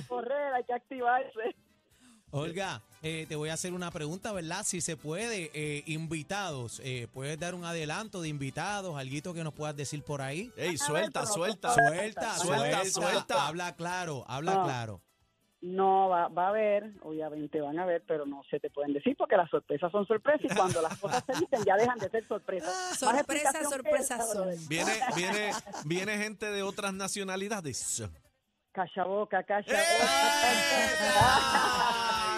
correr, 0.09 0.53
hay 0.55 0.65
que 0.65 0.73
activarse. 0.73 1.55
Olga, 2.35 2.83
eh, 3.03 3.27
te 3.29 3.37
voy 3.37 3.49
a 3.49 3.53
hacer 3.53 3.73
una 3.73 3.93
pregunta, 3.93 4.33
¿verdad? 4.33 4.63
Si 4.65 4.81
se 4.81 4.97
puede, 4.97 5.51
eh, 5.55 5.85
invitados, 5.87 6.81
eh, 6.83 7.07
¿puedes 7.13 7.39
dar 7.39 7.55
un 7.55 7.65
adelanto 7.65 8.21
de 8.21 8.29
invitados, 8.29 8.97
alguito 8.99 9.33
que 9.35 9.45
nos 9.45 9.55
puedas 9.55 9.77
decir 9.77 10.03
por 10.03 10.21
ahí? 10.21 10.51
Ey, 10.57 10.77
suelta, 10.77 11.27
suelta. 11.27 11.73
Suelta, 11.75 12.35
Suelta, 12.35 12.85
suelta. 12.87 13.47
Habla 13.47 13.77
claro, 13.77 14.25
habla 14.27 14.55
No. 14.55 14.65
claro. 14.65 15.01
No, 15.61 16.09
va, 16.09 16.29
va 16.29 16.47
a 16.47 16.49
haber, 16.49 16.93
obviamente 17.03 17.61
van 17.61 17.79
a 17.79 17.87
ver, 17.87 18.03
pero 18.07 18.27
no 18.27 18.43
se 18.51 18.61
te 18.61 18.69
pueden 18.69 18.93
decir 18.93 19.15
porque 19.17 19.37
las 19.37 19.49
sorpresas 19.49 19.91
son 19.93 20.07
sorpresas 20.07 20.51
y 20.51 20.55
cuando 20.55 20.83
las 20.83 20.99
cosas 20.99 21.25
se 21.25 21.33
dicen 21.41 21.65
ya 21.65 21.77
dejan 21.77 21.99
de 21.99 22.11
ser 22.11 22.27
sorpresas. 22.27 22.99
Sorpresas, 22.99 23.55
que 23.57 23.65
sorpresas 23.65 24.31
son. 24.31 24.49
Viene, 24.69 24.93
viene, 25.17 25.53
viene 25.87 26.19
gente 26.19 26.51
de 26.51 26.63
otras 26.63 26.93
nacionalidades. 26.93 28.03
Calla 28.73 29.05
boca, 29.05 29.43
calla 29.45 29.73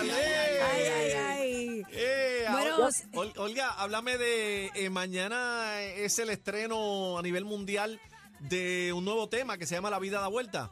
¡Ay! 0.00 0.10
Ay, 0.10 0.82
ay, 0.94 1.12
ay. 1.12 1.82
Eh, 1.92 2.44
Bueno, 2.50 2.74
ahora- 2.74 2.88
s- 2.88 3.08
Ol- 3.14 3.32
Olga, 3.38 3.70
háblame 3.72 4.18
de 4.18 4.66
eh, 4.74 4.90
mañana 4.90 5.82
es 5.82 6.18
el 6.18 6.30
estreno 6.30 7.18
a 7.18 7.22
nivel 7.22 7.44
mundial 7.44 8.00
de 8.40 8.92
un 8.92 9.04
nuevo 9.04 9.28
tema 9.28 9.56
que 9.58 9.66
se 9.66 9.74
llama 9.74 9.90
La 9.90 9.98
vida 9.98 10.20
da 10.20 10.28
vuelta. 10.28 10.70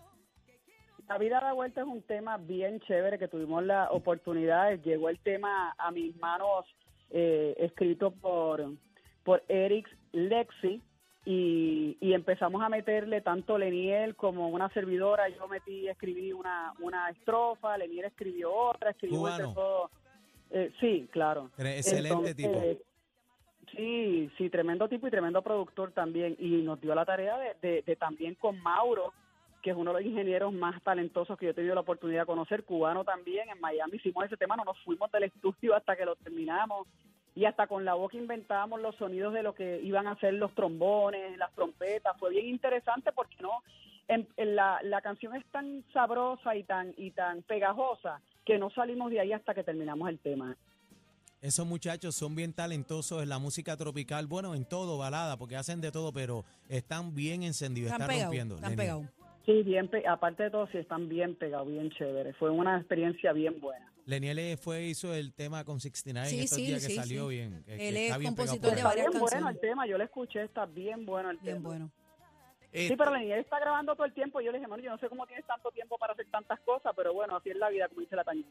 La 1.09 1.19
vida 1.19 1.41
da 1.41 1.53
vuelta 1.53 1.81
es 1.83 1.87
un 1.87 2.03
tema 2.03 2.37
bien 2.39 2.81
chévere 2.81 3.19
que 3.19 3.29
tuvimos 3.29 3.63
la 3.65 3.91
oportunidad. 3.91 4.73
Llegó 4.83 5.09
el 5.11 5.19
tema 5.21 5.75
a 5.79 5.91
mis 5.91 6.17
manos 6.17 6.65
eh, 7.11 7.55
escrito 7.59 8.11
por, 8.11 8.65
por 9.23 9.43
Eric 9.49 9.87
Lexi 10.13 10.83
y, 11.25 11.97
y 12.01 12.13
empezamos 12.13 12.63
a 12.63 12.69
meterle 12.69 13.21
tanto 13.21 13.57
Leniel 13.59 14.15
como 14.15 14.49
una 14.49 14.69
servidora. 14.71 15.29
Yo 15.29 15.49
metí, 15.49 15.89
escribí 15.89 16.33
una, 16.33 16.73
una 16.81 17.09
estrofa, 17.11 17.79
Leniel 17.79 18.07
escribió 18.07 18.53
otra, 18.53 18.91
escribió 18.91 19.19
Cubano. 19.21 19.55
todo. 19.55 19.91
Eh, 20.51 20.73
sí, 20.81 21.09
claro. 21.11 21.51
Excelente 21.59 22.09
Entonces, 22.09 22.37
tipo. 22.37 22.61
Sí, 23.77 24.31
sí, 24.39 24.51
tremendo 24.51 24.89
tipo 24.89 25.09
y 25.09 25.11
tremendo 25.11 25.43
productor 25.43 25.91
también. 25.93 26.37
Y 26.39 26.63
nos 26.63 26.81
dio 26.81 26.95
la 26.95 27.05
tarea 27.05 27.37
de, 27.39 27.57
de- 27.61 27.83
de 27.83 27.97
también 27.97 28.35
con 28.37 28.61
Mauro, 28.61 29.13
que 29.63 29.71
es 29.71 29.77
uno 29.77 29.93
de 29.93 30.01
los 30.03 30.07
ingenieros 30.11 30.53
más 30.53 30.81
talentosos 30.83 31.37
que 31.39 31.47
yo 31.47 31.51
he 31.53 31.55
tenido 31.55 31.75
la 31.75 31.81
oportunidad 31.81 32.21
de 32.21 32.27
conocer, 32.27 32.65
cubano 32.65 33.03
también. 33.03 33.49
En 33.49 33.59
Miami 33.61 33.97
hicimos 33.97 34.27
ese 34.27 34.37
tema, 34.37 34.55
no 34.57 34.65
nos 34.65 34.79
fuimos 34.85 35.11
del 35.11 35.25
estudio 35.25 35.75
hasta 35.75 35.97
que 35.97 36.05
lo 36.05 36.15
terminamos. 36.17 36.87
Y 37.35 37.47
hasta 37.47 37.67
con 37.67 37.85
la 37.85 37.95
boca 37.95 38.17
inventábamos 38.17 38.81
los 38.81 38.95
sonidos 38.97 39.35
de 39.35 39.43
lo 39.43 39.55
que 39.55 39.81
iban 39.83 40.07
a 40.07 40.17
ser 40.21 40.35
los 40.35 40.55
trombones, 40.55 41.37
las 41.37 41.53
trompetas. 41.55 42.17
Fue 42.19 42.31
bien 42.31 42.47
interesante 42.47 43.11
porque 43.13 43.37
no, 43.41 43.51
en, 44.09 44.29
en 44.37 44.55
la, 44.55 44.81
la 44.83 45.01
canción 45.01 45.35
es 45.35 45.45
tan 45.47 45.85
sabrosa 45.93 46.55
y 46.55 46.63
tan 46.63 46.95
y 46.97 47.11
tan 47.11 47.43
pegajosa 47.43 48.21
que 48.45 48.59
no 48.59 48.71
salimos 48.71 49.11
de 49.11 49.21
ahí 49.21 49.33
hasta 49.33 49.55
que 49.55 49.65
terminamos 49.65 50.09
el 50.09 50.19
tema. 50.19 50.57
Esos 51.41 51.67
muchachos 51.67 52.15
son 52.15 52.35
bien 52.35 52.55
talentosos 52.55 53.23
en 53.23 53.29
la 53.29 53.39
música 53.39 53.77
tropical, 53.77 54.27
bueno, 54.27 54.55
en 54.55 54.65
todo, 54.65 54.97
balada, 54.97 55.37
porque 55.37 55.57
hacen 55.57 55.81
de 55.83 55.93
todo, 55.93 56.11
pero 56.11 56.43
están 56.71 57.15
bien 57.15 57.43
encendidos, 57.43 57.93
Están 57.93 58.09
rompiendo. 58.09 58.55
están 58.55 58.77
pegados. 58.77 59.05
Sí, 59.45 59.63
bien, 59.63 59.91
aparte 60.09 60.45
de 60.45 60.51
todo, 60.51 60.67
sí 60.69 60.79
están 60.79 61.07
bien 61.07 61.35
pegados, 61.35 61.69
bien 61.69 61.91
chévere. 61.91 62.33
Fue 62.35 62.49
una 62.49 62.79
experiencia 62.79 63.33
bien 63.35 63.61
buena. 63.61 63.93
Leniel 64.07 64.59
fue, 64.59 64.83
hizo 64.85 65.15
el 65.15 65.33
tema 65.33 65.65
con 65.65 65.81
69 65.81 66.29
Sí, 66.29 66.37
en 66.39 66.45
estos 66.45 66.59
sí, 66.59 66.67
días 66.67 66.83
que 66.83 66.89
sí, 66.89 66.97
salió 66.97 67.29
sí. 67.29 67.35
bien. 67.37 67.65
que- 67.65 67.77
que 67.77 67.89
Él 67.89 67.97
es 67.97 68.17
compositor 68.19 68.75
de 68.75 68.83
varias 68.83 69.09
bien 69.11 69.21
bueno 69.21 69.49
el 69.49 69.59
tema, 69.61 69.87
yo 69.87 69.97
lo 69.99 70.05
escuché, 70.05 70.43
está 70.43 70.67
bien 70.67 71.07
bueno 71.07 71.31
el 71.31 71.39
Bien 71.39 71.57
tema. 71.57 71.69
bueno. 71.69 71.91
Eh, 72.73 72.89
Sí, 72.89 72.97
pero 72.97 73.13
Leniel 73.15 73.39
está 73.39 73.61
grabando 73.61 73.95
todo 73.95 74.05
el 74.05 74.13
tiempo. 74.13 74.41
Yo 74.41 74.51
le 74.51 74.59
dije, 74.59 74.69
mano, 74.69 74.83
yo 74.83 74.91
no 74.91 74.99
sé 74.99 75.09
cómo 75.09 75.27
tienes 75.27 75.47
tanto 75.47 75.71
tiempo 75.71 75.97
para 75.97 76.13
hacer 76.13 76.27
tantas 76.31 76.59
cosas, 76.61 76.93
pero 76.97 77.15
bueno, 77.15 77.37
así 77.37 77.51
es 77.51 77.57
la 77.57 77.69
vida, 77.71 77.89
como 77.89 78.01
dice 78.01 78.17
la 78.17 78.25
Tañita. 78.25 78.49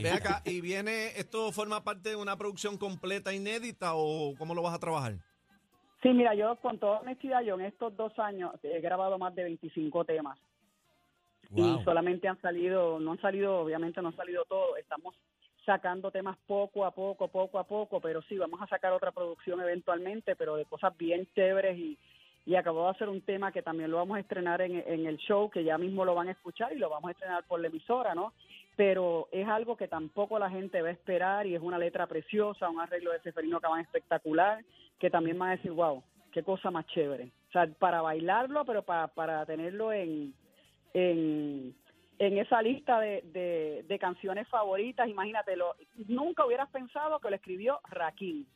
Ve 0.00 0.10
acá, 0.10 0.40
¿y 0.44 0.60
viene, 0.60 1.08
esto 1.18 1.52
forma 1.52 1.82
parte 1.84 2.10
de 2.10 2.16
una 2.16 2.36
producción 2.36 2.78
completa, 2.78 3.32
inédita 3.34 3.94
o 3.94 4.34
cómo 4.38 4.54
lo 4.54 4.62
vas 4.62 4.74
a 4.74 4.78
trabajar? 4.78 5.16
Sí, 6.02 6.08
mira, 6.10 6.34
yo 6.34 6.56
con 6.60 6.78
toda 6.78 7.00
honestidad, 7.00 7.42
yo 7.42 7.54
en 7.56 7.62
estos 7.66 7.94
dos 7.96 8.18
años 8.18 8.52
he 8.62 8.80
grabado 8.80 9.18
más 9.18 9.34
de 9.34 9.44
25 9.44 10.04
temas. 10.04 10.38
Wow. 11.52 11.80
y 11.80 11.84
solamente 11.84 12.28
han 12.28 12.40
salido, 12.40 12.98
no 12.98 13.12
han 13.12 13.20
salido, 13.20 13.60
obviamente 13.60 14.00
no 14.00 14.08
han 14.08 14.16
salido 14.16 14.44
todos, 14.46 14.78
estamos 14.78 15.14
sacando 15.66 16.10
temas 16.10 16.36
poco 16.46 16.84
a 16.84 16.90
poco, 16.92 17.28
poco 17.28 17.58
a 17.58 17.64
poco, 17.64 18.00
pero 18.00 18.22
sí, 18.22 18.36
vamos 18.36 18.60
a 18.62 18.66
sacar 18.66 18.92
otra 18.92 19.12
producción 19.12 19.60
eventualmente, 19.60 20.34
pero 20.34 20.56
de 20.56 20.64
cosas 20.64 20.96
bien 20.96 21.28
chéveres 21.34 21.78
y, 21.78 21.98
y 22.46 22.54
acabo 22.54 22.84
de 22.84 22.90
hacer 22.90 23.08
un 23.08 23.20
tema 23.20 23.52
que 23.52 23.62
también 23.62 23.90
lo 23.90 23.98
vamos 23.98 24.16
a 24.16 24.20
estrenar 24.20 24.62
en, 24.62 24.82
en 24.86 25.06
el 25.06 25.18
show, 25.18 25.50
que 25.50 25.62
ya 25.62 25.78
mismo 25.78 26.04
lo 26.04 26.14
van 26.14 26.28
a 26.28 26.32
escuchar 26.32 26.72
y 26.72 26.78
lo 26.78 26.88
vamos 26.88 27.08
a 27.08 27.12
estrenar 27.12 27.44
por 27.44 27.60
la 27.60 27.68
emisora, 27.68 28.14
¿no? 28.14 28.32
Pero 28.74 29.28
es 29.30 29.46
algo 29.46 29.76
que 29.76 29.88
tampoco 29.88 30.38
la 30.38 30.50
gente 30.50 30.82
va 30.82 30.88
a 30.88 30.92
esperar 30.92 31.46
y 31.46 31.54
es 31.54 31.62
una 31.62 31.78
letra 31.78 32.06
preciosa, 32.06 32.70
un 32.70 32.80
arreglo 32.80 33.12
de 33.12 33.20
Seferino 33.20 33.60
Cabán 33.60 33.80
espectacular, 33.80 34.64
que 34.98 35.10
también 35.10 35.38
van 35.38 35.50
a 35.50 35.56
decir, 35.56 35.70
wow, 35.70 36.02
qué 36.32 36.42
cosa 36.42 36.70
más 36.70 36.86
chévere. 36.86 37.30
O 37.50 37.52
sea, 37.52 37.68
para 37.78 38.00
bailarlo, 38.00 38.64
pero 38.64 38.82
para, 38.82 39.08
para 39.08 39.44
tenerlo 39.44 39.92
en, 39.92 40.34
en, 40.94 41.74
en 42.18 42.38
esa 42.38 42.62
lista 42.62 43.00
de, 43.00 43.22
de, 43.32 43.84
de 43.88 43.98
canciones 43.98 44.46
favoritas, 44.48 45.08
imagínate, 45.08 45.56
lo, 45.56 45.74
nunca 46.08 46.44
hubieras 46.46 46.68
pensado 46.70 47.18
que 47.20 47.30
lo 47.30 47.36
escribió 47.36 47.80
Raquín. 47.88 48.46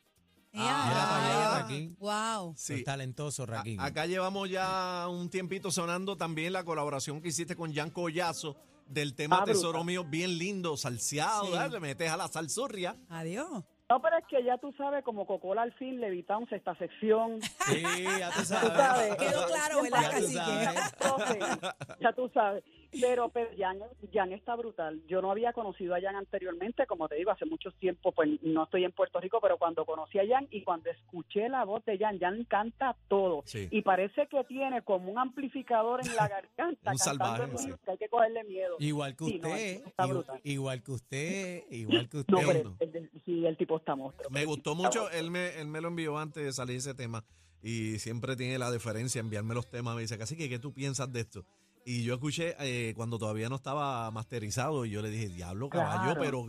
Ah, 0.59 1.19
allá, 1.19 1.55
Ah, 1.57 1.61
Raquín. 1.63 1.97
Wow. 1.99 2.55
Sí. 2.57 2.75
Es 2.75 2.85
talentoso, 2.85 3.45
Raquín. 3.45 3.79
A- 3.81 3.87
acá 3.87 4.07
llevamos 4.07 4.49
ya 4.49 5.07
un 5.11 5.29
tiempito 5.29 5.71
sonando 5.71 6.17
también 6.17 6.53
la 6.53 6.65
colaboración 6.65 7.21
que 7.21 7.29
hiciste 7.29 7.55
con 7.57 7.75
Jan 7.75 7.91
Collazo 7.91 8.57
del 8.87 9.15
tema 9.15 9.41
Ah, 9.43 9.45
Tesoro 9.45 9.71
brutal. 9.81 9.87
mío, 9.87 10.05
bien 10.05 10.39
lindo, 10.39 10.77
salseado, 10.77 11.47
Sí. 11.47 11.73
le 11.73 11.81
metes 11.81 12.11
a 12.11 12.17
la 12.17 12.29
salsurria. 12.29 12.97
Adiós. 13.11 13.65
No, 13.89 14.03
pero 14.03 14.19
es 14.19 14.25
que 14.27 14.43
ya 14.43 14.59
tú 14.59 14.73
sabes, 14.77 15.05
como 15.05 15.27
Cocola 15.27 15.63
al 15.63 15.73
fin, 15.75 16.01
levitamos 16.01 16.51
esta 16.53 16.75
sección. 16.77 17.39
Sí, 17.67 17.83
ya 17.83 18.31
tú 18.31 18.41
Tú 18.41 18.45
sabes. 18.47 18.73
sabes. 18.77 19.17
Quedó 19.17 19.47
claro, 19.47 19.83
¿verdad, 19.83 20.01
Ya 20.11 20.93
tú 20.99 21.09
sabes. 21.19 21.59
Ya 22.01 22.13
tú 22.13 22.31
sabes. 22.35 22.65
Pero, 23.01 23.29
pero 23.29 23.51
Jan, 23.59 23.79
Jan 24.13 24.33
está 24.33 24.55
brutal. 24.57 25.01
Yo 25.07 25.21
no 25.23 25.31
había 25.31 25.53
conocido 25.53 25.95
a 25.95 26.01
Jan 26.01 26.17
anteriormente, 26.17 26.87
como 26.87 27.09
te 27.09 27.17
digo, 27.17 27.31
hace 27.31 27.45
mucho 27.47 27.71
tiempo, 27.73 28.13
pues 28.13 28.31
no 28.43 28.65
estoy 28.65 28.85
en 28.85 28.93
Puerto 28.93 29.21
Rico, 29.21 29.39
pero 29.41 29.59
cuando 29.59 29.85
conocí 29.85 30.19
a 30.19 30.27
Jan 30.27 30.49
y 30.51 30.63
cuando 30.63 30.91
escuché 30.91 31.49
la 31.49 31.65
voz 31.65 31.85
de 31.85 31.99
Jan, 31.99 32.19
Jan 32.19 32.45
canta 32.45 32.97
todo. 33.09 33.43
Sí. 33.47 33.69
Y 33.71 33.83
parece 33.83 34.27
que 34.29 34.45
tiene 34.45 34.83
como 34.83 35.11
un 35.13 35.19
amplificador 35.19 36.01
en 36.07 36.15
la 36.17 36.29
garganta. 36.29 36.91
Un 36.93 36.99
salvaje, 36.99 37.59
sí. 37.59 37.71
que 37.85 37.91
hay 37.91 37.99
que 37.99 38.09
cogerle 38.09 38.45
miedo. 38.45 38.77
Igual 38.79 39.17
que 39.17 39.25
Sí, 39.27 39.39
no, 39.39 39.49
usted, 39.49 39.87
está 39.87 40.05
igu- 40.05 40.09
brutal. 40.11 40.41
igual 40.45 40.83
que 40.83 40.93
usted, 40.93 41.63
igual 41.71 42.09
que 42.09 42.17
usted. 42.19 42.33
No, 42.35 42.41
pero 42.47 42.77
el, 42.81 42.97
el- 42.97 43.11
sí, 43.25 43.47
el 43.47 43.57
tipo 43.57 43.77
está 43.77 43.95
monstruo. 43.95 44.31
Me 44.31 44.45
gustó 44.45 44.75
mucho, 44.75 45.11
él 45.11 45.31
me, 45.31 45.61
él 45.61 45.69
me 45.69 45.81
lo 45.81 45.89
envió 45.89 46.19
antes 46.19 46.45
de 46.45 46.53
salir 46.53 46.77
ese 46.79 46.95
tema 46.95 47.25
y 47.63 47.99
siempre 47.99 48.37
tiene 48.37 48.59
la 48.59 48.71
deferencia 48.71 49.21
enviarme 49.21 49.55
los 49.55 49.69
temas. 49.69 49.95
Me 49.97 50.03
dice, 50.03 50.17
casi 50.19 50.37
que, 50.37 50.49
¿qué 50.49 50.59
tú 50.59 50.73
piensas 50.73 51.13
de 51.13 51.21
esto? 51.21 51.45
Y 51.89 52.03
yo 52.03 52.15
escuché 52.15 52.57
eh, 52.59 52.93
cuando 52.97 53.17
todavía 53.19 53.49
no 53.49 53.55
estaba 53.57 54.11
masterizado 54.11 54.85
y 54.85 54.91
yo 54.91 55.01
le 55.03 55.09
dije, 55.09 55.29
diablo, 55.29 55.69
caballo, 55.69 56.15
Claro. 56.15 56.21
pero 56.21 56.47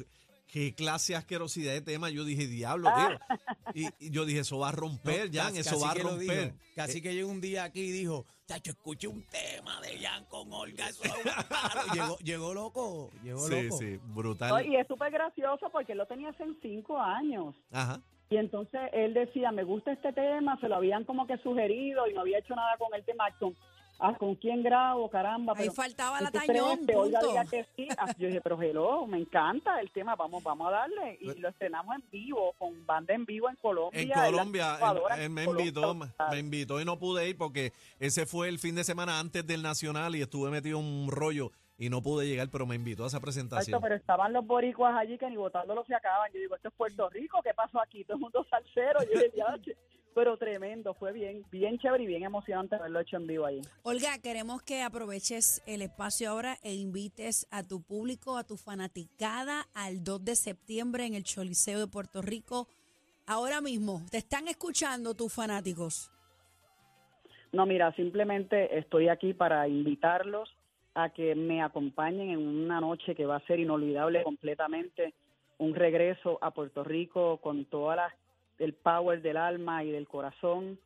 qué 0.48 0.74
clase 0.74 1.15
asquerosidad 1.15 1.74
de 1.74 1.82
tema. 1.82 2.10
Yo 2.10 2.24
dije, 2.25 2.48
diablo, 2.48 2.89
tío. 2.96 3.20
Y, 3.75 4.08
y 4.08 4.10
yo 4.10 4.25
dije, 4.25 4.39
eso 4.39 4.58
va 4.58 4.70
a 4.70 4.72
romper, 4.72 5.29
Jan, 5.32 5.53
Casi- 5.53 5.60
eso 5.60 5.79
va 5.79 5.91
a 5.91 5.94
romper. 5.94 6.53
dijo. 6.53 6.58
Casi 6.75 7.01
que 7.03 7.13
llegó 7.13 7.29
un 7.29 7.39
día 7.39 7.65
aquí 7.65 7.82
y 7.82 7.91
dijo, 7.91 8.25
chacho, 8.48 8.72
escuché 8.72 9.08
un 9.08 9.24
tema 9.27 9.79
de 9.82 10.00
Jan 10.00 10.25
con 10.25 10.51
Olga. 10.51 10.89
Eso 10.89 11.03
es 11.03 11.12
un 11.12 11.24
palo". 11.48 11.82
llegó, 11.94 12.17
llegó 12.20 12.53
loco, 12.56 13.12
llegó 13.24 13.48
Sí, 13.48 13.62
loco. 13.63 13.77
sí, 13.77 14.00
No, 14.08 14.13
brutal. 14.15 14.65
y 14.65 14.75
es 14.75 14.88
súper 14.88 15.12
gracioso 15.12 15.70
porque 15.72 15.91
él 15.91 16.00
lo 16.00 16.08
tenía 16.08 16.29
hace 16.29 16.46
cinco 16.63 17.00
años. 17.00 17.53
Ajá. 17.72 18.01
Y 18.32 18.38
entonces 18.38 18.82
él 18.91 19.13
decía, 19.13 19.51
me 19.51 19.63
gusta 19.63 19.91
este 19.94 20.12
tema, 20.13 20.60
se 20.60 20.67
lo 20.67 20.75
habían 20.77 21.03
como 21.06 21.27
que 21.27 21.38
sugerido 21.38 22.08
y 22.10 22.13
no 22.13 22.22
había 22.22 22.39
hecho 22.39 22.56
nada 22.56 22.75
con 22.77 22.94
el 22.96 23.06
tema. 23.06 23.25
¿Con, 23.98 24.10
ah, 24.10 24.18
¿con 24.18 24.36
quién 24.36 24.63
grabo? 24.63 25.10
Caramba. 25.10 25.54
Ahí 25.54 25.63
pero 25.63 25.74
faltaba 25.74 26.20
¿y 26.20 26.24
la 26.24 26.32
crees 26.32 26.48
tañón, 26.48 26.86
que 26.86 26.96
Olga 26.96 27.20
punto. 27.20 27.32
diga 27.34 27.46
que 27.46 27.66
sí? 27.75 27.88
Ah, 27.98 28.13
Yo 28.18 28.27
dije, 28.27 28.42
pero 28.42 28.62
hello, 28.62 29.08
me 29.08 29.18
encanta 29.18 29.80
el 29.82 29.89
tema, 29.92 30.16
vamos 30.16 30.44
vamos 30.44 30.68
a 30.68 30.72
darle. 30.72 31.18
Y 31.20 31.34
lo 31.39 31.50
estrenamos 31.50 31.96
en 31.96 32.04
vivo, 32.12 32.54
con 32.58 32.86
banda 32.86 33.13
en 33.13 33.25
vivo 33.25 33.50
en 33.50 33.56
Colombia. 33.56 34.01
En 34.01 34.32
Colombia, 34.32 34.77
él, 34.82 34.98
él 35.18 35.22
en 35.24 35.34
me 35.34 35.46
Colombia, 35.46 35.66
invitó, 35.68 35.96
me 36.32 36.39
invitó 36.39 36.82
y 36.82 36.86
no 36.86 37.00
pude 37.00 37.27
ir 37.30 37.38
porque 37.38 37.74
ese 38.00 38.25
fue 38.25 38.50
el 38.50 38.60
fin 38.60 38.75
de 38.75 38.84
semana 38.84 39.20
antes 39.20 39.46
del 39.46 39.62
Nacional 39.62 40.16
y 40.16 40.22
estuve 40.22 40.50
metido 40.51 40.80
en 40.80 40.86
un 40.86 41.12
rollo 41.12 41.51
y 41.80 41.89
no 41.89 42.01
pude 42.01 42.27
llegar, 42.27 42.50
pero 42.50 42.66
me 42.66 42.75
invitó 42.75 43.04
a 43.04 43.08
esa 43.08 43.20
presentación. 43.20 43.75
Exacto, 43.75 43.84
pero 43.84 43.96
estaban 43.96 44.34
los 44.34 44.46
boricuas 44.46 44.96
allí 44.96 45.18
que 45.18 45.30
ni 45.30 45.38
votándolo 45.38 45.86
se 45.86 45.94
acaban. 45.94 46.32
Yo 46.34 46.39
digo, 46.39 46.56
esto 46.56 46.70
es 46.70 46.74
Puerto 46.74 47.10
Rico, 47.10 47.39
¿qué 47.44 47.54
pasó 47.54 47.80
aquí? 47.80 48.04
Todo 48.04 48.16
el 48.18 48.22
mundo 48.22 48.46
salsero. 48.50 49.00
Yo 49.04 49.20
dije. 49.22 49.77
Pero 50.18 50.36
tremendo, 50.36 50.96
fue 50.96 51.14
bien, 51.14 51.44
bien 51.52 51.78
chévere 51.78 52.04
y 52.04 52.08
bien 52.08 52.24
emocionante 52.24 52.76
haberlo 52.76 53.00
hecho 53.00 53.18
en 53.18 53.28
vivo 53.28 53.46
ahí. 53.46 53.62
Olga, 53.84 54.18
queremos 54.18 54.64
que 54.64 54.82
aproveches 54.82 55.62
el 55.68 55.84
espacio 55.84 56.32
ahora 56.32 56.58
e 56.64 56.74
invites 56.74 57.48
a 57.52 57.62
tu 57.62 57.84
público, 57.84 58.36
a 58.36 58.44
tu 58.44 58.58
fanaticada, 58.58 59.68
al 59.76 60.04
2 60.04 60.26
de 60.26 60.36
septiembre 60.36 61.06
en 61.06 61.14
el 61.14 61.24
Choliseo 61.24 61.80
de 61.80 61.86
Puerto 61.86 62.24
Rico. 62.24 62.68
Ahora 63.28 63.62
mismo, 63.62 64.02
te 64.10 64.18
están 64.18 64.48
escuchando 64.48 65.14
tus 65.14 65.32
fanáticos. 65.32 66.12
No, 67.52 67.68
mira, 67.68 67.94
simplemente 67.94 68.76
estoy 68.76 69.10
aquí 69.10 69.36
para 69.36 69.68
invitarlos 69.68 70.52
a 70.96 71.12
que 71.12 71.36
me 71.36 71.62
acompañen 71.62 72.32
en 72.32 72.40
una 72.40 72.82
noche 72.82 73.14
que 73.14 73.28
va 73.28 73.36
a 73.36 73.46
ser 73.46 73.60
inolvidable 73.60 74.24
completamente, 74.24 75.14
un 75.60 75.76
regreso 75.76 76.40
a 76.42 76.50
Puerto 76.50 76.84
Rico 76.84 77.38
con 77.38 77.66
toda 77.66 77.96
la, 77.96 78.16
el 78.60 78.74
power 78.74 79.22
del 79.22 79.38
alma 79.38 79.84
y 79.84 79.92
del 79.92 80.08
corazón, 80.08 80.80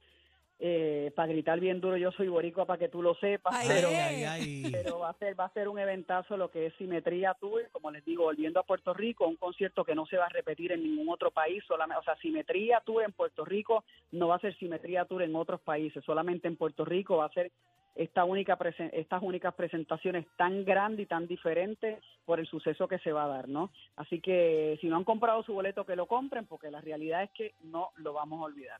eh, 0.63 1.12
para 1.15 1.32
gritar 1.32 1.60
bien 1.60 1.82
duro, 1.82 1.98
yo 1.98 2.12
soy 2.12 2.27
boricua 2.27 2.65
para 2.65 2.77
que 2.77 2.88
tú 2.88 3.01
lo 3.01 3.15
sepas, 3.15 3.56
Ay, 3.58 3.68
pero, 3.68 3.88
Ay, 3.88 3.96
ay, 3.96 4.24
ay. 4.24 4.72
pero 4.72 5.00
va 5.00 5.10
a 5.10 5.13
ser 5.18 5.39
va 5.39 5.46
a 5.46 5.53
ser 5.53 5.68
un 5.68 5.80
eventazo 5.80 6.38
lo 6.38 6.51
que 6.51 6.68
es 6.68 6.74
Simetría 6.75 7.34
Tour, 7.39 7.68
como 7.72 7.89
les 7.89 8.06
digo, 8.06 8.25
volviendo 8.25 8.60
a 8.60 8.63
Puerto 8.63 8.94
Rico, 8.94 9.27
un 9.27 9.38
concierto 9.38 9.84
que 9.84 9.96
no 9.96 10.06
se 10.06 10.18
va 10.18 10.25
a 10.25 10.30
repetir 10.30 10.72
en 10.72 10.84
ningún 10.84 11.10
otro 11.10 11.32
país, 11.32 11.63
solamente, 11.68 12.00
o 12.00 12.03
sea, 12.03 12.15
Simetría 12.18 12.80
Tour 12.86 13.03
en 13.03 13.12
Puerto 13.12 13.44
Rico 13.44 13.84
no 14.12 14.27
va 14.27 14.36
a 14.36 14.39
ser 14.39 14.56
Simetría 14.60 15.06
Tour 15.06 15.24
en 15.24 15.36
otros 15.36 15.62
países, 15.62 16.03
solamente 16.06 16.48
en 16.48 16.58
Puerto 16.58 16.86
Rico 16.86 17.18
va 17.18 17.25
a 17.25 17.34
ser 17.34 17.51
esta 17.96 18.24
única 18.24 18.58
estas 18.94 19.24
únicas 19.24 19.56
presentaciones 19.56 20.27
tan 20.38 20.63
grandes 20.63 21.06
y 21.06 21.08
tan 21.08 21.27
diferentes 21.27 22.03
por 22.24 22.39
el 22.39 22.46
suceso 22.46 22.88
que 22.88 23.00
se 23.00 23.12
va 23.12 23.24
a 23.24 23.27
dar, 23.27 23.50
¿no? 23.50 23.72
Así 23.96 24.22
que 24.22 24.77
si 24.80 24.88
no 24.88 24.96
han 24.96 25.03
comprado 25.06 25.41
su 25.41 25.53
boleto 25.53 25.88
que 25.88 25.96
lo 25.96 26.06
compren 26.06 26.46
porque 26.46 26.70
la 26.70 26.82
realidad 26.82 27.24
es 27.24 27.32
que 27.32 27.53
no 27.63 27.89
lo 27.98 28.13
vamos 28.13 28.41
a 28.41 28.46
olvidar. 28.46 28.80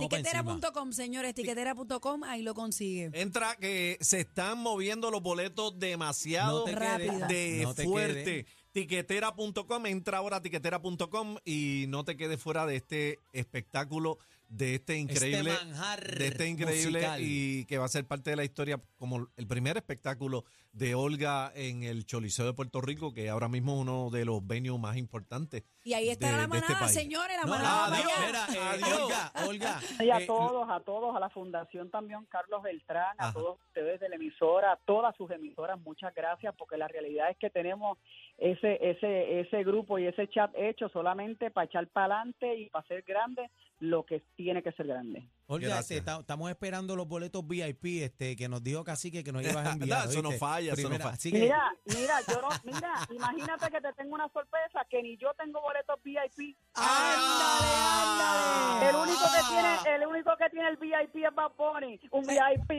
Tiquetera.com, 0.00 0.92
señores, 0.92 1.34
tiquetera.com, 1.34 2.24
ahí 2.24 2.42
lo 2.42 2.54
consigue. 2.54 3.10
Entra 3.14 3.56
que 3.56 3.96
se 4.00 4.20
están 4.20 4.58
moviendo 4.58 5.10
los 5.10 5.22
boletos 5.22 5.78
demasiado 5.78 6.66
No 6.66 6.78
Rápido. 6.78 7.26
de 7.26 7.62
no 7.64 7.74
fuerte. 7.74 8.46
Tiquetera.com, 8.72 9.86
entra 9.86 10.18
ahora 10.18 10.36
a 10.36 10.42
tiquetera.com 10.42 11.36
y 11.44 11.86
no 11.88 12.04
te 12.04 12.16
quedes 12.16 12.40
fuera 12.40 12.66
de 12.66 12.76
este 12.76 13.18
espectáculo, 13.32 14.18
de 14.48 14.76
este 14.76 14.96
increíble, 14.96 15.52
Este 15.52 15.64
manjar 15.66 16.16
de 16.18 16.26
este 16.26 16.48
increíble 16.48 16.98
musical. 17.00 17.20
y 17.22 17.64
que 17.66 17.78
va 17.78 17.84
a 17.84 17.88
ser 17.88 18.06
parte 18.06 18.30
de 18.30 18.36
la 18.36 18.44
historia 18.44 18.80
como 18.96 19.28
el 19.36 19.46
primer 19.46 19.76
espectáculo 19.76 20.44
de 20.72 20.94
Olga 20.94 21.52
en 21.54 21.82
el 21.82 22.06
Choliseo 22.06 22.46
de 22.46 22.52
Puerto 22.54 22.80
Rico, 22.80 23.12
que 23.12 23.28
ahora 23.28 23.48
mismo 23.48 23.74
es 23.74 23.80
uno 23.80 24.10
de 24.10 24.24
los 24.24 24.46
venues 24.46 24.80
más 24.80 24.96
importantes. 24.96 25.64
Y 25.84 25.92
ahí 25.94 26.08
está 26.08 26.26
de- 26.28 26.32
la 26.32 26.46
de 26.46 26.58
este 26.58 26.72
manada, 26.72 26.88
señores, 26.88 27.36
la 27.36 27.42
No, 27.42 27.48
manada. 27.50 27.86
adiós, 27.96 28.12
mira, 28.26 28.46
eh, 28.54 28.68
Adiós. 28.84 29.00
Olga, 29.02 29.32
Olga. 29.46 29.80
Y 30.00 30.10
a 30.10 30.18
eh, 30.20 30.26
todos, 30.26 30.66
a 30.70 30.80
todos, 30.80 31.16
a 31.16 31.20
la 31.20 31.30
Fundación 31.30 31.90
también, 31.90 32.24
Carlos 32.26 32.62
Beltrán, 32.62 33.16
a 33.18 33.24
Ajá. 33.28 33.32
todos 33.34 33.58
ustedes 33.66 34.00
de 34.00 34.08
la 34.08 34.16
emisora, 34.16 34.72
a 34.72 34.76
todas 34.76 35.14
sus 35.16 35.30
emisoras, 35.30 35.78
muchas 35.80 36.14
gracias, 36.14 36.54
porque 36.56 36.76
la 36.76 36.88
realidad 36.88 37.30
es 37.30 37.36
que 37.38 37.50
tenemos 37.50 37.98
ese, 38.38 38.78
ese, 38.80 39.40
ese 39.40 39.64
grupo 39.64 39.98
y 39.98 40.06
ese 40.06 40.28
chat 40.28 40.50
hecho 40.56 40.88
solamente 40.88 41.50
para 41.50 41.66
echar 41.66 41.86
para 41.88 42.06
adelante 42.06 42.54
y 42.56 42.70
para 42.70 42.86
ser 42.86 43.02
grande 43.02 43.50
lo 43.80 44.04
que 44.04 44.22
tiene 44.36 44.62
que 44.62 44.72
ser 44.72 44.86
grande. 44.86 45.28
Olga, 45.50 45.68
Gracias. 45.68 45.90
este, 45.92 46.02
ta- 46.02 46.20
estamos 46.20 46.50
esperando 46.50 46.94
los 46.94 47.08
boletos 47.08 47.42
VIP 47.48 48.02
este, 48.02 48.36
que 48.36 48.50
nos 48.50 48.62
dijo 48.62 48.84
Cacique 48.84 49.24
que 49.24 49.32
nos 49.32 49.42
ibas 49.42 49.66
a 49.66 49.72
enviar. 49.72 50.04
No, 50.04 50.10
eso 50.10 50.20
no 50.22 50.30
falla, 50.32 50.74
eso 50.74 50.90
no 50.90 50.98
falla. 50.98 51.16
que- 51.16 51.30
Mira, 51.32 51.72
mira, 51.86 52.18
yo 52.28 52.42
no, 52.42 52.48
mira, 52.64 52.92
imagínate 53.10 53.70
que 53.70 53.80
te 53.80 53.92
tengo 53.94 54.14
una 54.14 54.28
sorpresa, 54.28 54.84
que 54.90 55.02
ni 55.02 55.16
yo 55.16 55.32
tengo 55.38 55.58
boletos 55.62 55.96
VIP. 56.04 56.54
Ándale, 56.74 57.72
ándale. 57.80 58.90
El 58.90 58.96
único 58.96 59.24
que 59.24 59.40
tiene, 59.48 59.96
el 59.96 60.06
único 60.06 60.30
que 60.36 60.50
tiene 60.50 60.68
el 60.68 60.76
VIP 60.76 61.16
es 61.24 61.34
Bad 61.34 61.52
Bunny. 61.56 61.98
Un 62.10 62.22
VIP, 62.26 62.70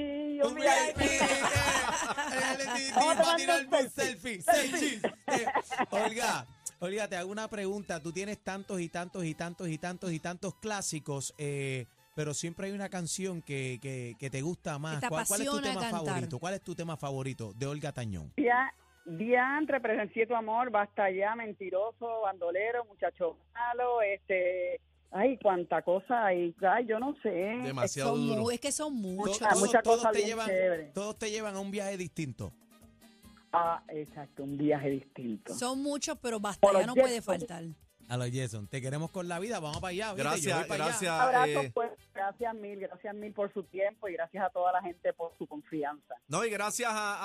un, 0.46 0.52
Un 0.52 0.56
VIP. 0.56 0.98
VIP, 0.98 1.02
eh, 1.02 1.20
eh, 2.36 3.90
selfie. 3.90 3.90
selfie, 3.90 4.42
selfie. 4.44 5.02
Eh, 5.28 5.46
Olga, 5.90 6.46
Olga, 6.82 7.08
te 7.08 7.16
hago 7.18 7.32
una 7.32 7.48
pregunta. 7.48 8.00
Tú 8.00 8.12
tienes 8.12 8.38
tantos 8.44 8.80
y 8.80 8.90
tantos 8.90 9.26
y 9.26 9.34
tantos 9.34 9.68
y 9.70 9.78
tantos 9.80 10.12
y 10.12 10.20
tantos 10.20 10.54
clásicos, 10.56 11.34
eh, 11.40 11.88
pero 12.20 12.34
siempre 12.34 12.68
hay 12.68 12.74
una 12.74 12.90
canción 12.90 13.42
que, 13.42 13.80
que, 13.82 14.14
que 14.20 14.30
te 14.30 14.42
gusta 14.42 14.78
más. 14.78 15.00
te 15.00 15.08
¿Cuál, 15.08 15.26
cuál 15.26 15.40
es 15.40 15.50
tu 15.50 15.62
tema 15.62 15.80
cantar. 15.80 16.06
favorito? 16.06 16.40
¿Cuál 16.40 16.54
es 16.56 16.62
tu 16.62 16.76
tema 16.76 16.98
favorito 16.98 17.54
de 17.54 17.66
Olga 17.66 17.94
Tañón? 17.94 18.34
Dia, 18.36 18.74
diantre, 19.06 19.80
presencié 19.80 20.28
tu 20.28 20.36
amor, 20.36 20.70
basta 20.70 21.10
ya, 21.10 21.34
mentiroso, 21.36 22.24
bandolero, 22.24 22.84
muchacho 22.84 23.38
malo, 23.54 24.02
este, 24.02 24.82
ay, 25.12 25.40
cuánta 25.42 25.82
cosa 25.82 26.26
hay, 26.26 26.54
ay, 26.62 26.88
yo 26.88 27.00
no 27.00 27.16
sé. 27.24 27.30
Demasiado 27.30 28.18
duro. 28.18 28.52
es 28.52 28.60
que 28.60 28.74
son 28.74 28.96
muchos. 28.96 29.42
Ah, 29.42 29.56
muchas 29.56 29.82
todos 29.82 30.00
cosas 30.00 30.12
te 30.12 30.26
llevan, 30.26 30.50
todos 30.94 31.18
te 31.18 31.32
llevan 31.32 31.56
a 31.56 31.62
un 31.62 31.72
viaje 31.72 31.96
distinto. 31.96 32.52
Ah, 33.54 33.82
exacto, 33.88 34.44
un 34.44 34.58
viaje 34.58 34.90
distinto. 34.90 35.54
Son 35.54 35.82
muchos, 35.82 36.18
pero 36.22 36.38
basta, 36.38 36.68
ya 36.74 36.86
no 36.86 36.96
puede 36.96 37.22
faltar. 37.22 37.64
A 38.10 38.18
los 38.18 38.32
Jason, 38.34 38.68
te 38.68 38.82
queremos 38.82 39.12
con 39.12 39.28
la 39.28 39.38
vida, 39.38 39.60
vamos 39.60 39.80
para 39.82 39.92
allá. 39.92 40.14
Gracias, 40.16 40.58
voy 40.58 40.68
para 40.68 40.86
allá. 40.86 40.92
gracias. 40.92 41.12
Abrazos, 41.12 41.66
eh, 41.66 41.72
pues, 41.72 41.89
gracias 42.20 42.54
mil, 42.56 42.80
gracias 42.80 43.16
mil 43.16 43.34
por 43.34 43.52
su 43.54 43.64
tiempo 43.64 44.08
y 44.10 44.14
gracias 44.14 44.44
a 44.46 44.50
toda 44.50 44.72
la 44.74 44.82
gente 44.82 45.14
por 45.14 45.32
su 45.38 45.48
confianza. 45.48 46.16
No, 46.28 46.44
y 46.46 46.50
gracias 46.50 46.92
a, 46.92 47.16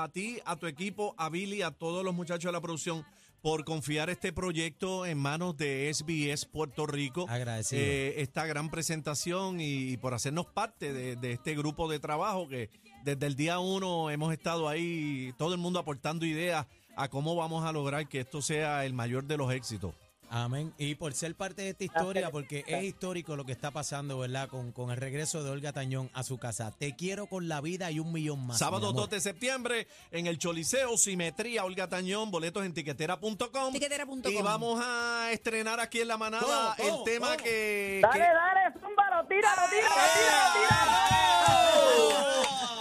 a- 0.00 0.04
a 0.04 0.08
ti, 0.12 0.38
a 0.44 0.56
tu 0.56 0.66
equipo, 0.66 1.14
a 1.18 1.28
Billy, 1.28 1.62
a 1.62 1.70
todos 1.70 2.04
los 2.04 2.14
muchachos 2.14 2.44
de 2.48 2.52
la 2.52 2.60
producción 2.60 3.04
por 3.42 3.64
confiar 3.64 4.10
este 4.10 4.32
proyecto 4.32 5.06
en 5.06 5.18
manos 5.18 5.56
de 5.56 5.92
SBS 5.92 6.46
Puerto 6.46 6.86
Rico. 6.86 7.26
Agradecido. 7.28 7.80
Eh, 7.82 8.20
esta 8.22 8.44
gran 8.46 8.70
presentación 8.70 9.60
y, 9.60 9.90
y 9.92 9.96
por 9.98 10.14
hacernos 10.14 10.46
parte 10.46 10.92
de, 10.92 11.16
de 11.16 11.32
este 11.32 11.54
grupo 11.54 11.88
de 11.88 11.98
trabajo 12.00 12.48
que 12.48 12.70
desde 13.04 13.26
el 13.26 13.36
día 13.36 13.58
uno 13.60 14.10
hemos 14.10 14.32
estado 14.32 14.68
ahí, 14.68 15.32
todo 15.38 15.52
el 15.54 15.60
mundo 15.60 15.78
aportando 15.78 16.26
ideas 16.26 16.66
a 16.96 17.08
cómo 17.08 17.36
vamos 17.36 17.64
a 17.64 17.72
lograr 17.72 18.08
que 18.08 18.20
esto 18.20 18.40
sea 18.42 18.84
el 18.84 18.94
mayor 18.94 19.24
de 19.24 19.36
los 19.36 19.52
éxitos. 19.52 19.94
Amén. 20.30 20.72
Y 20.78 20.94
por 20.96 21.12
ser 21.14 21.34
parte 21.34 21.62
de 21.62 21.70
esta 21.70 21.84
historia, 21.84 22.30
porque 22.30 22.64
es 22.66 22.82
histórico 22.84 23.36
lo 23.36 23.44
que 23.44 23.52
está 23.52 23.70
pasando, 23.70 24.18
¿verdad? 24.18 24.48
Con, 24.48 24.72
con 24.72 24.90
el 24.90 24.96
regreso 24.96 25.42
de 25.44 25.50
Olga 25.50 25.72
Tañón 25.72 26.10
a 26.14 26.22
su 26.22 26.38
casa. 26.38 26.72
Te 26.76 26.96
quiero 26.96 27.26
con 27.26 27.48
la 27.48 27.60
vida 27.60 27.90
y 27.90 28.00
un 28.00 28.12
millón 28.12 28.46
más. 28.46 28.58
Sábado 28.58 28.86
mi 28.86 28.90
amor. 28.90 29.02
2 29.02 29.10
de 29.10 29.20
septiembre 29.20 29.88
en 30.10 30.26
el 30.26 30.38
Choliseo, 30.38 30.96
Simetría, 30.96 31.64
Olga 31.64 31.88
Tañón, 31.88 32.30
boletos 32.30 32.64
en 32.64 32.74
tiquetera.com. 32.74 33.72
Tiquetera.com. 33.72 34.20
Y 34.32 34.42
vamos 34.42 34.80
a 34.84 35.28
estrenar 35.32 35.80
aquí 35.80 36.00
en 36.00 36.08
la 36.08 36.16
manada 36.16 36.74
¿Cómo, 36.76 36.88
el 36.88 36.90
cómo, 36.90 37.04
tema 37.04 37.26
cómo? 37.28 37.42
que... 37.44 38.00
Dale, 38.02 38.14
que- 38.14 38.20
dale, 38.20 38.80
zúmbalo, 38.80 39.26
tíralo, 39.28 39.62
tíralo, 39.70 39.94
tíralo, 40.14 40.52
tíralo. 40.54 41.45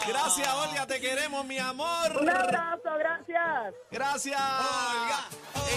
Gracias, 0.08 0.48
Olga, 0.54 0.88
te 0.88 1.00
queremos, 1.02 1.46
mi 1.46 1.58
amor. 1.58 2.22
Un 2.22 2.30
abrazo, 2.30 2.90
gracias. 2.98 3.74
Gracias. 3.92 4.40
Olga, 4.40 5.20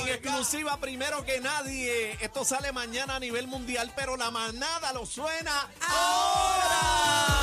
En 0.03 0.09
exclusiva, 0.09 0.77
primero 0.79 1.25
que 1.25 1.41
nadie. 1.41 2.13
Esto 2.21 2.45
sale 2.45 2.73
mañana 2.73 3.17
a 3.17 3.21
nivel 3.21 3.47
mundial, 3.47 3.93
pero 3.97 4.17
la 4.17 4.31
manada 4.31 4.93
lo 4.93 5.07
suena 5.07 5.69
ahora. 5.89 7.38